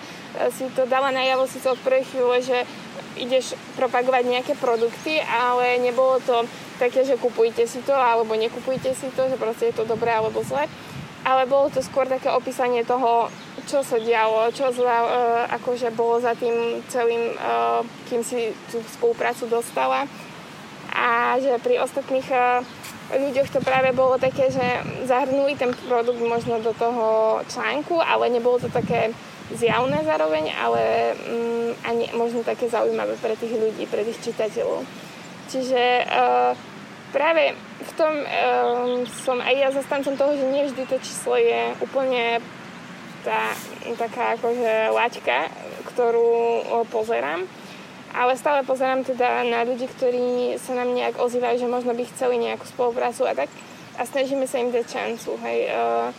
si 0.56 0.64
to 0.72 0.88
dala 0.88 1.12
najavo 1.12 1.44
síce 1.44 1.68
od 1.68 1.78
prvej 1.84 2.08
chvíle, 2.08 2.36
že 2.40 2.58
ideš 3.20 3.52
propagovať 3.76 4.24
nejaké 4.24 4.54
produkty, 4.56 5.20
ale 5.20 5.76
nebolo 5.76 6.16
to 6.24 6.48
také, 6.80 7.04
že 7.04 7.20
kupujte 7.20 7.68
si 7.68 7.84
to 7.84 7.92
alebo 7.92 8.32
nekupujte 8.34 8.96
si 8.96 9.12
to, 9.12 9.28
že 9.28 9.36
proste 9.36 9.68
je 9.68 9.76
to 9.76 9.84
dobré 9.84 10.16
alebo 10.16 10.40
zlé, 10.40 10.64
ale 11.28 11.44
bolo 11.44 11.68
to 11.68 11.84
skôr 11.84 12.08
také 12.08 12.32
opísanie 12.32 12.88
toho, 12.88 13.28
čo 13.66 13.84
sa 13.84 13.96
dialo, 14.00 14.52
čo 14.52 14.72
za, 14.72 14.98
uh, 15.04 15.44
akože 15.60 15.92
bolo 15.92 16.20
za 16.20 16.36
tým 16.36 16.80
celým, 16.88 17.36
uh, 17.36 17.84
kým 18.08 18.24
si 18.24 18.54
tú 18.72 18.80
spoluprácu 18.96 19.48
dostala. 19.48 20.08
A 20.90 21.38
že 21.38 21.54
pri 21.62 21.80
ostatných 21.80 22.28
uh, 22.30 22.60
ľuďoch 23.14 23.48
to 23.50 23.60
práve 23.62 23.90
bolo 23.90 24.18
také, 24.20 24.50
že 24.50 24.62
zahrnuli 25.06 25.58
ten 25.58 25.74
produkt 25.86 26.22
možno 26.22 26.62
do 26.62 26.70
toho 26.74 27.40
článku, 27.50 27.98
ale 27.98 28.30
nebolo 28.30 28.62
to 28.62 28.70
také 28.70 29.10
zjavné 29.50 30.06
zároveň, 30.06 30.54
ale 30.54 31.14
um, 31.26 31.74
ani 31.82 32.06
možno 32.14 32.46
také 32.46 32.70
zaujímavé 32.70 33.18
pre 33.18 33.34
tých 33.34 33.50
ľudí, 33.50 33.86
pre 33.90 34.06
tých 34.06 34.22
čitateľov. 34.22 34.86
Čiže 35.50 36.06
uh, 36.06 36.54
práve 37.10 37.58
v 37.82 37.92
tom 37.98 38.14
um, 38.14 38.26
som 39.26 39.42
aj 39.42 39.54
ja 39.58 39.68
zastancom 39.74 40.14
toho, 40.14 40.32
že 40.38 40.46
nie 40.46 40.62
vždy 40.70 40.82
to 40.86 40.96
číslo 41.02 41.34
je 41.34 41.74
úplne 41.82 42.38
tá 43.24 43.54
taká 43.96 44.36
akože 44.38 44.92
laťka, 44.92 45.38
ktorú 45.92 46.64
pozerám. 46.88 47.44
Ale 48.10 48.34
stále 48.34 48.66
pozerám 48.66 49.06
teda 49.06 49.46
na 49.46 49.62
ľudí, 49.62 49.86
ktorí 49.86 50.58
sa 50.58 50.74
nám 50.74 50.90
nejak 50.90 51.22
ozývajú, 51.22 51.62
že 51.62 51.70
možno 51.70 51.94
by 51.94 52.02
chceli 52.10 52.42
nejakú 52.42 52.66
spoluprácu 52.66 53.22
a 53.30 53.38
tak. 53.38 53.50
A 53.94 54.02
snažíme 54.02 54.50
sa 54.50 54.58
im 54.58 54.74
dať 54.74 54.86
šancu, 54.90 55.38
hej. 55.46 55.70
Uh, 55.70 56.10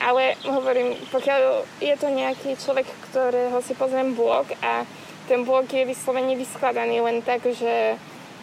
ale 0.00 0.34
hovorím, 0.48 0.96
pokiaľ 1.12 1.40
je 1.78 1.94
to 2.00 2.08
nejaký 2.08 2.56
človek, 2.56 2.88
ktorého 3.12 3.60
si 3.60 3.76
pozriem 3.76 4.16
blog 4.16 4.48
a 4.64 4.88
ten 5.28 5.44
blog 5.44 5.68
je 5.70 5.86
vyslovene 5.86 6.34
vyskladaný 6.34 7.04
len 7.04 7.22
tak, 7.22 7.44
že 7.44 8.00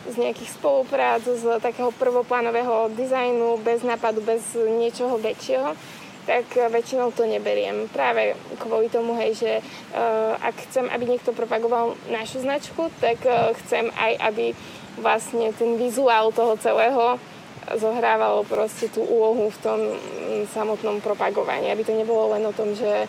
z 0.07 0.15
nejakých 0.15 0.55
spoluprác, 0.55 1.19
z 1.25 1.60
takého 1.60 1.91
prvoplánového 1.91 2.93
dizajnu, 2.95 3.60
bez 3.60 3.83
nápadu, 3.83 4.23
bez 4.23 4.55
niečoho 4.55 5.19
väčšieho, 5.19 5.75
tak 6.28 6.44
väčšinou 6.54 7.16
to 7.16 7.24
neberiem. 7.24 7.88
Práve 7.88 8.36
kvôli 8.60 8.92
tomu, 8.92 9.16
hej, 9.16 9.40
že 9.40 9.52
uh, 9.63 10.36
ak 10.44 10.68
chcem, 10.68 10.92
aby 10.92 11.08
niekto 11.08 11.32
propagoval 11.32 11.96
našu 12.12 12.44
značku, 12.44 12.92
tak 13.00 13.24
uh, 13.24 13.56
chcem 13.63 13.88
aj, 13.96 14.13
aby 14.28 14.52
vlastne 15.00 15.56
ten 15.56 15.80
vizuál 15.80 16.36
toho 16.36 16.60
celého 16.60 17.16
zohrávalo 17.80 18.44
proste 18.48 18.92
tú 18.92 19.04
úlohu 19.04 19.52
v 19.52 19.60
tom 19.63 19.80
mm, 19.80 20.52
samotnom 20.52 21.00
propagovaní. 21.00 21.72
Aby 21.72 21.88
to 21.88 21.96
nebolo 21.96 22.36
len 22.36 22.44
o 22.48 22.56
tom, 22.56 22.76
že 22.76 23.08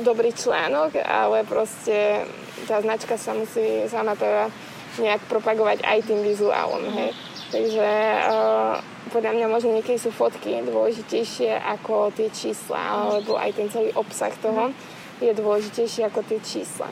dobrý 0.00 0.32
článok, 0.32 0.96
ale 1.04 1.44
proste 1.44 2.24
tá 2.64 2.80
značka 2.80 3.20
sa 3.20 3.36
musí 3.36 3.84
sama 3.88 4.16
teda 4.16 4.48
nejak 4.96 5.20
propagovať 5.28 5.84
aj 5.84 5.98
tým 6.08 6.20
vizuálom. 6.24 6.82
Hej. 6.96 7.12
Takže 7.50 7.88
uh, 8.30 8.78
podľa 9.10 9.34
mňa 9.34 9.46
možno 9.50 9.74
niekedy 9.74 9.98
sú 9.98 10.14
fotky 10.14 10.62
dôležitejšie 10.62 11.58
ako 11.58 12.14
tie 12.14 12.30
čísla, 12.30 12.78
alebo 12.78 13.34
aj 13.34 13.50
ten 13.58 13.66
celý 13.66 13.90
obsah 13.98 14.30
toho 14.38 14.70
je 15.18 15.34
dôležitejší 15.34 16.06
ako 16.06 16.22
tie 16.30 16.38
čísla. 16.46 16.86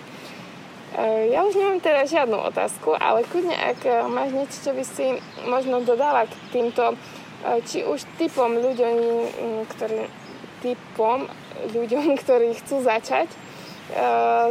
Uh, 0.98 1.30
ja 1.30 1.46
už 1.46 1.54
nemám 1.54 1.78
teda 1.78 2.02
žiadnu 2.10 2.42
otázku, 2.42 2.98
ale 2.98 3.22
kľudne, 3.30 3.54
ak 3.54 3.80
uh, 3.86 4.10
máš 4.10 4.34
niečo, 4.34 4.58
čo 4.66 4.70
by 4.74 4.82
si 4.82 5.06
možno 5.46 5.78
dodala 5.86 6.26
k 6.26 6.34
týmto, 6.50 6.98
uh, 6.98 7.58
či 7.62 7.86
už 7.86 8.02
typom 8.18 8.58
ľuďom, 8.58 8.94
mm, 9.38 9.62
ktorí, 9.78 10.10
typom 10.58 11.30
ľuďom, 11.70 12.14
ktorí 12.26 12.58
chcú 12.58 12.82
začať 12.82 13.30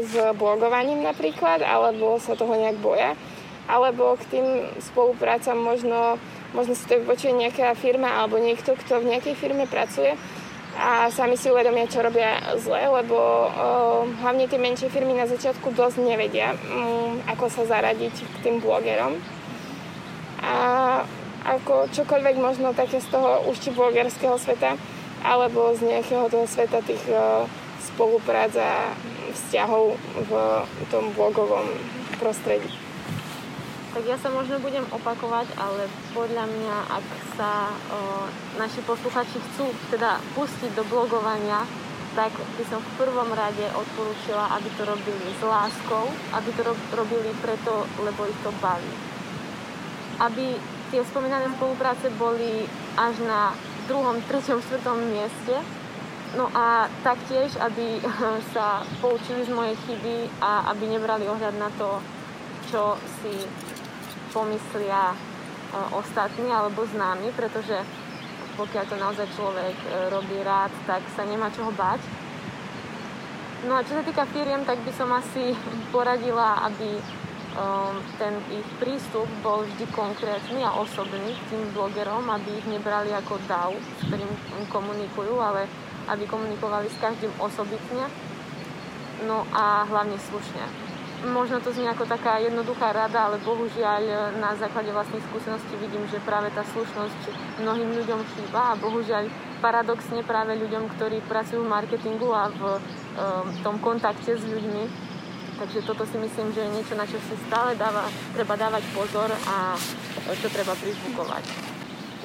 s 0.02 0.13
blogovaním 0.34 1.06
napríklad, 1.06 1.62
alebo 1.62 2.17
sa 2.17 2.34
toho 2.34 2.58
nejak 2.58 2.82
boja, 2.82 3.13
alebo 3.67 4.15
k 4.15 4.23
tým 4.32 4.47
spoluprácam 4.80 5.60
možno, 5.60 6.15
možno 6.56 6.73
si 6.73 6.88
to 6.88 7.03
vypočuje 7.03 7.36
nejaká 7.36 7.75
firma 7.75 8.23
alebo 8.23 8.39
niekto, 8.39 8.73
kto 8.80 9.03
v 9.03 9.12
nejakej 9.15 9.36
firme 9.36 9.67
pracuje 9.67 10.15
a 10.77 11.10
sami 11.10 11.34
si 11.34 11.49
uvedomia, 11.49 11.89
čo 11.89 12.06
robia 12.06 12.38
zle, 12.62 12.86
lebo 12.86 13.17
uh, 13.49 14.06
hlavne 14.21 14.45
tie 14.45 14.62
menšie 14.62 14.93
firmy 14.93 15.17
na 15.17 15.25
začiatku 15.25 15.73
dosť 15.73 16.06
nevedia, 16.06 16.53
um, 16.53 17.17
ako 17.25 17.49
sa 17.49 17.65
zaradiť 17.65 18.13
k 18.13 18.36
tým 18.45 18.62
blogerom. 18.62 19.17
A 20.45 20.53
ako 21.41 21.89
čokoľvek 21.89 22.36
možno 22.38 22.77
také 22.77 23.01
z 23.01 23.10
toho 23.10 23.49
už 23.49 23.58
či 23.58 23.73
blogerského 23.73 24.38
sveta, 24.38 24.77
alebo 25.25 25.73
z 25.73 25.82
nejakého 25.97 26.30
toho 26.30 26.45
sveta 26.45 26.86
tých 26.86 27.01
uh, 27.10 27.49
spoluprác 27.82 28.53
a 28.53 28.93
vzťahov 29.34 29.97
v 30.30 30.32
tom 30.93 31.10
blogovom 31.17 31.73
prostredí 32.21 32.87
tak 33.97 34.05
ja 34.05 34.17
sa 34.21 34.29
možno 34.29 34.62
budem 34.62 34.86
opakovať, 34.93 35.57
ale 35.57 35.89
podľa 36.13 36.45
mňa, 36.45 36.75
ak 37.01 37.05
sa 37.33 37.73
o, 37.73 38.29
naši 38.62 38.86
posluchači 38.86 39.41
chcú 39.41 39.73
teda 39.89 40.21
pustiť 40.38 40.77
do 40.77 40.86
blogovania, 40.86 41.65
tak 42.13 42.29
by 42.29 42.63
som 42.69 42.77
v 42.77 42.93
prvom 43.01 43.33
rade 43.33 43.65
odporúčila, 43.73 44.53
aby 44.53 44.69
to 44.77 44.86
robili 44.86 45.33
s 45.33 45.41
láskou, 45.41 46.13
aby 46.29 46.49
to 46.53 46.62
robili 46.93 47.33
preto, 47.41 47.89
lebo 48.05 48.29
ich 48.29 48.38
to 48.45 48.53
baví. 48.62 48.93
Aby 50.21 50.62
tie 50.93 51.01
spomínané 51.01 51.49
spolupráce 51.57 52.13
boli 52.21 52.69
až 53.01 53.17
na 53.25 53.57
druhom, 53.89 54.21
treťom, 54.29 54.62
štvrtom 54.62 55.10
mieste. 55.10 55.57
No 56.38 56.53
a 56.53 56.86
taktiež, 57.01 57.49
aby 57.57 57.97
sa 58.53 58.86
poučili 59.01 59.41
z 59.41 59.49
mojej 59.49 59.73
chyby 59.89 60.29
a 60.38 60.69
aby 60.69 60.86
nebrali 60.86 61.25
ohľad 61.25 61.57
na 61.57 61.73
to, 61.81 61.97
čo 62.69 62.93
si 63.25 63.33
pomyslia 64.38 65.13
e, 65.13 65.15
ostatní 65.97 66.54
alebo 66.54 66.86
známi, 66.86 67.34
pretože 67.34 67.82
pokiaľ 68.54 68.86
to 68.86 68.95
naozaj 69.02 69.28
človek 69.34 69.73
e, 69.73 69.88
robí 70.13 70.38
rád, 70.45 70.69
tak 70.86 71.02
sa 71.17 71.26
nemá 71.26 71.50
čoho 71.50 71.73
bať. 71.73 71.97
No 73.65 73.73
a 73.73 73.82
čo 73.82 73.97
sa 73.97 74.06
týka 74.06 74.30
firiem, 74.30 74.62
tak 74.62 74.78
by 74.86 74.93
som 74.93 75.10
asi 75.10 75.58
poradila, 75.93 76.62
aby 76.69 77.02
um, 77.58 77.97
ten 78.21 78.38
ich 78.54 78.69
prístup 78.78 79.26
bol 79.41 79.65
vždy 79.65 79.89
konkrétny 79.89 80.62
a 80.62 80.78
osobný 80.78 81.34
k 81.34 81.47
tým 81.50 81.73
blogerom, 81.73 82.30
aby 82.30 82.62
ich 82.62 82.67
nebrali 82.69 83.10
ako 83.17 83.41
DAO, 83.50 83.73
s 83.73 84.02
ktorým 84.06 84.30
komunikujú, 84.69 85.41
ale 85.41 85.65
aby 86.06 86.30
komunikovali 86.30 86.86
s 86.86 87.02
každým 87.02 87.34
osobitne, 87.41 88.06
no 89.26 89.41
a 89.49 89.89
hlavne 89.89 90.22
slušne 90.22 90.88
možno 91.26 91.57
to 91.57 91.74
znie 91.74 91.89
ako 91.89 92.05
taká 92.05 92.38
jednoduchá 92.38 92.93
rada, 92.93 93.26
ale 93.26 93.41
bohužiaľ 93.41 94.03
e, 94.05 94.15
na 94.38 94.53
základe 94.53 94.93
vlastných 94.93 95.26
skúseností 95.34 95.74
vidím, 95.82 96.05
že 96.13 96.22
práve 96.22 96.53
tá 96.53 96.61
slušnosť 96.61 97.22
mnohým 97.65 97.89
ľuďom 97.97 98.22
chýba 98.38 98.74
a 98.74 98.80
bohužiaľ 98.80 99.26
paradoxne 99.57 100.22
práve 100.22 100.53
ľuďom, 100.61 100.93
ktorí 100.93 101.26
pracujú 101.26 101.65
v 101.65 101.74
marketingu 101.74 102.30
a 102.30 102.53
v 102.53 102.61
um, 102.61 102.80
tom 103.65 103.82
kontakte 103.82 104.38
s 104.38 104.45
ľuďmi. 104.45 104.86
Takže 105.57 105.82
toto 105.89 106.05
si 106.05 106.22
myslím, 106.22 106.53
že 106.53 106.61
je 106.61 106.74
niečo, 106.78 106.93
na 106.93 107.09
čo 107.09 107.18
si 107.18 107.34
stále 107.49 107.74
dáva, 107.74 108.05
treba 108.38 108.53
dávať 108.53 108.86
pozor 108.93 109.34
a 109.34 109.74
čo 110.38 110.53
treba 110.53 110.78
prizvukovať. 110.78 111.74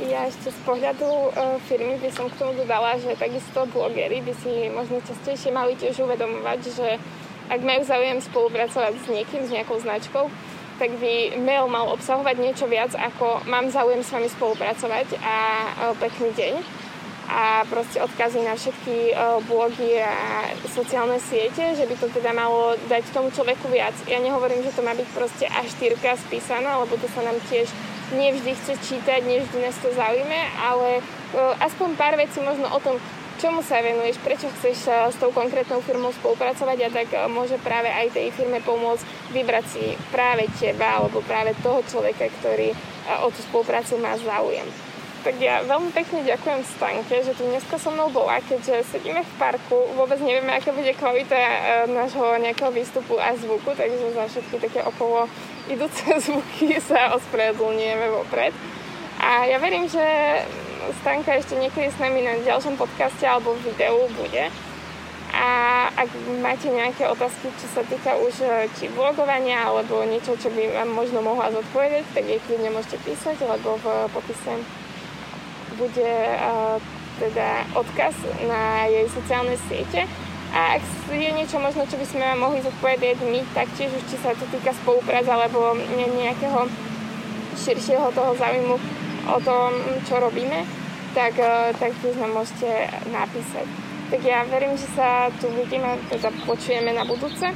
Ja 0.04 0.28
ešte 0.28 0.52
z 0.52 0.60
pohľadu 0.68 1.08
e, 1.08 1.28
firmy 1.64 1.96
by 1.96 2.10
som 2.12 2.28
k 2.28 2.36
tomu 2.36 2.52
dodala, 2.60 3.00
že 3.00 3.16
takisto 3.16 3.64
blogery 3.72 4.20
by 4.20 4.34
si 4.36 4.68
možno 4.68 5.00
častejšie 5.00 5.48
mali 5.48 5.72
tiež 5.80 6.04
uvedomovať, 6.04 6.60
že 6.68 6.88
ak 7.52 7.60
majú 7.60 7.84
záujem 7.84 8.16
spolupracovať 8.24 8.96
s 8.96 9.06
niekým, 9.12 9.44
s 9.44 9.52
nejakou 9.52 9.76
značkou, 9.76 10.32
tak 10.80 10.88
by 10.96 11.36
mail 11.36 11.68
mal 11.68 11.92
obsahovať 11.92 12.40
niečo 12.40 12.64
viac 12.64 12.96
ako 12.96 13.44
mám 13.44 13.68
záujem 13.68 14.00
s 14.00 14.08
vami 14.08 14.26
spolupracovať 14.32 15.20
a 15.20 15.36
pekný 16.00 16.32
deň. 16.32 16.54
a 17.32 17.64
proste 17.70 18.02
odkazy 18.02 18.44
na 18.44 18.52
všetky 18.52 19.16
blogy 19.48 19.96
a 20.04 20.44
sociálne 20.68 21.16
siete, 21.16 21.72
že 21.78 21.88
by 21.88 21.94
to 21.96 22.06
teda 22.12 22.34
malo 22.36 22.76
dať 22.92 23.08
tomu 23.14 23.32
človeku 23.32 23.72
viac. 23.72 23.96
Ja 24.04 24.20
nehovorím, 24.20 24.60
že 24.66 24.74
to 24.76 24.84
má 24.84 24.92
byť 24.92 25.08
proste 25.16 25.46
až 25.48 25.72
štyrka 25.78 26.18
spísaná, 26.18 26.76
lebo 26.82 26.98
to 27.00 27.08
sa 27.14 27.24
nám 27.24 27.40
tiež 27.48 27.72
nevždy 28.12 28.52
chce 28.52 28.74
čítať, 28.84 29.24
nevždy 29.24 29.56
nás 29.64 29.76
to 29.80 29.88
zaujíme, 29.96 30.40
ale 30.60 31.00
aspoň 31.64 31.96
pár 31.96 32.20
vecí 32.20 32.42
možno 32.44 32.68
o 32.68 32.80
tom, 32.84 33.00
čomu 33.38 33.60
sa 33.64 33.80
venuješ, 33.80 34.18
prečo 34.20 34.50
chceš 34.58 34.88
s 34.88 35.16
tou 35.16 35.30
konkrétnou 35.32 35.80
firmou 35.80 36.10
spolupracovať 36.12 36.78
a 36.84 36.88
tak 36.90 37.08
môže 37.30 37.56
práve 37.62 37.88
aj 37.88 38.12
tej 38.12 38.34
firme 38.34 38.58
pomôcť 38.64 39.04
vybrať 39.32 39.64
si 39.68 39.84
práve 40.10 40.48
teba 40.58 41.00
alebo 41.00 41.24
práve 41.24 41.56
toho 41.62 41.80
človeka, 41.86 42.28
ktorý 42.40 42.74
o 43.22 43.28
tú 43.30 43.40
spoluprácu 43.46 43.98
má 43.98 44.14
záujem. 44.18 44.66
Tak 45.22 45.38
ja 45.38 45.62
veľmi 45.62 45.94
pekne 45.94 46.26
ďakujem 46.26 46.66
Stanke, 46.66 47.22
že 47.22 47.30
tu 47.38 47.46
dneska 47.46 47.78
so 47.78 47.94
mnou 47.94 48.10
bola, 48.10 48.42
keďže 48.42 48.90
sedíme 48.90 49.22
v 49.22 49.32
parku, 49.38 49.94
vôbec 49.94 50.18
nevieme, 50.18 50.50
aká 50.50 50.74
bude 50.74 50.90
kvalita 50.98 51.38
e, 51.38 51.58
nášho 51.94 52.42
nejakého 52.42 52.74
výstupu 52.74 53.22
a 53.22 53.30
zvuku, 53.38 53.70
takže 53.70 54.18
za 54.18 54.26
všetky 54.26 54.58
také 54.58 54.82
okolo 54.82 55.30
idúce 55.70 56.10
zvuky 56.26 56.74
sa 56.82 57.14
ospravedlňujeme 57.14 58.06
vopred. 58.10 58.50
A 59.22 59.46
ja 59.46 59.62
verím, 59.62 59.86
že 59.86 60.02
Stanka 61.02 61.38
ešte 61.38 61.54
niekedy 61.54 61.88
s 61.92 61.98
nami 62.02 62.26
na 62.26 62.38
ďalšom 62.42 62.74
podcaste 62.74 63.22
alebo 63.22 63.54
videu 63.62 64.10
bude. 64.18 64.50
A 65.32 65.48
ak 65.96 66.12
máte 66.44 66.68
nejaké 66.68 67.08
otázky, 67.08 67.48
čo 67.56 67.66
sa 67.72 67.80
týka 67.88 68.12
už 68.20 68.44
e, 68.44 68.68
či 68.76 68.92
vlogovania 68.92 69.64
alebo 69.64 70.04
niečo, 70.04 70.36
čo 70.36 70.52
by 70.52 70.76
vám 70.76 70.92
možno 70.92 71.24
mohla 71.24 71.48
zodpovedať, 71.48 72.04
tak 72.12 72.28
jej 72.28 72.40
kľudne 72.44 72.68
môžete 72.68 73.00
písať, 73.00 73.40
lebo 73.40 73.80
v 73.80 73.86
popise 74.12 74.60
bude 75.80 76.12
uh, 76.36 76.76
teda 77.16 77.64
odkaz 77.72 78.12
na 78.44 78.84
jej 78.92 79.08
sociálne 79.08 79.56
siete. 79.72 80.04
A 80.52 80.76
ak 80.76 80.84
je 81.08 81.32
niečo 81.32 81.56
možno, 81.56 81.88
čo 81.88 81.96
by 81.96 82.04
sme 82.04 82.28
vám 82.28 82.40
mohli 82.44 82.60
zodpovedať 82.60 83.24
my, 83.24 83.40
taktiež 83.56 83.88
už 83.88 84.04
či 84.12 84.20
sa 84.20 84.36
to 84.36 84.44
týka 84.52 84.76
spolupráce 84.84 85.32
alebo 85.32 85.72
nejakého 85.96 86.68
širšieho 87.56 88.12
toho 88.12 88.36
záujmu 88.36 88.76
o 89.28 89.38
tom, 89.42 89.70
čo 90.08 90.18
robíme, 90.18 90.66
tak, 91.12 91.36
uh, 91.38 91.70
tak 91.76 91.92
tiež 92.00 92.16
nám 92.18 92.32
môžete 92.34 92.88
napísať. 93.12 93.66
Tak 94.12 94.20
ja 94.20 94.44
verím, 94.44 94.76
že 94.76 94.88
sa 94.92 95.32
tu 95.40 95.48
vidíme, 95.56 95.96
teda 96.12 96.28
počujeme 96.44 96.92
na 96.92 97.04
budúce 97.08 97.48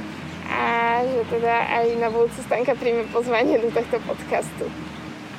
a 0.49 0.65
že 1.05 1.21
teda 1.29 1.53
aj 1.69 1.85
na 2.01 2.09
budúce 2.09 2.41
Stanka 2.41 2.73
príjme 2.73 3.05
pozvanie 3.13 3.61
do 3.61 3.69
tohto 3.69 4.01
podcastu. 4.07 4.65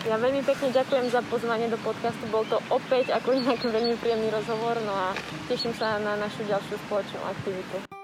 Ja 0.07 0.14
veľmi 0.14 0.47
pekne 0.47 0.70
ďakujem 0.70 1.11
za 1.11 1.20
pozvanie 1.26 1.66
do 1.66 1.76
podcastu. 1.83 2.22
Bol 2.31 2.47
to 2.47 2.62
opäť 2.70 3.11
ako 3.12 3.35
inak 3.35 3.59
veľmi 3.61 3.99
príjemný 3.99 4.31
rozhovor 4.31 4.79
no 4.87 4.95
a 4.95 5.12
teším 5.51 5.74
sa 5.74 5.99
na 5.99 6.14
našu 6.14 6.47
ďalšiu 6.47 6.79
spoločnú 6.87 7.18
aktivitu. 7.26 7.97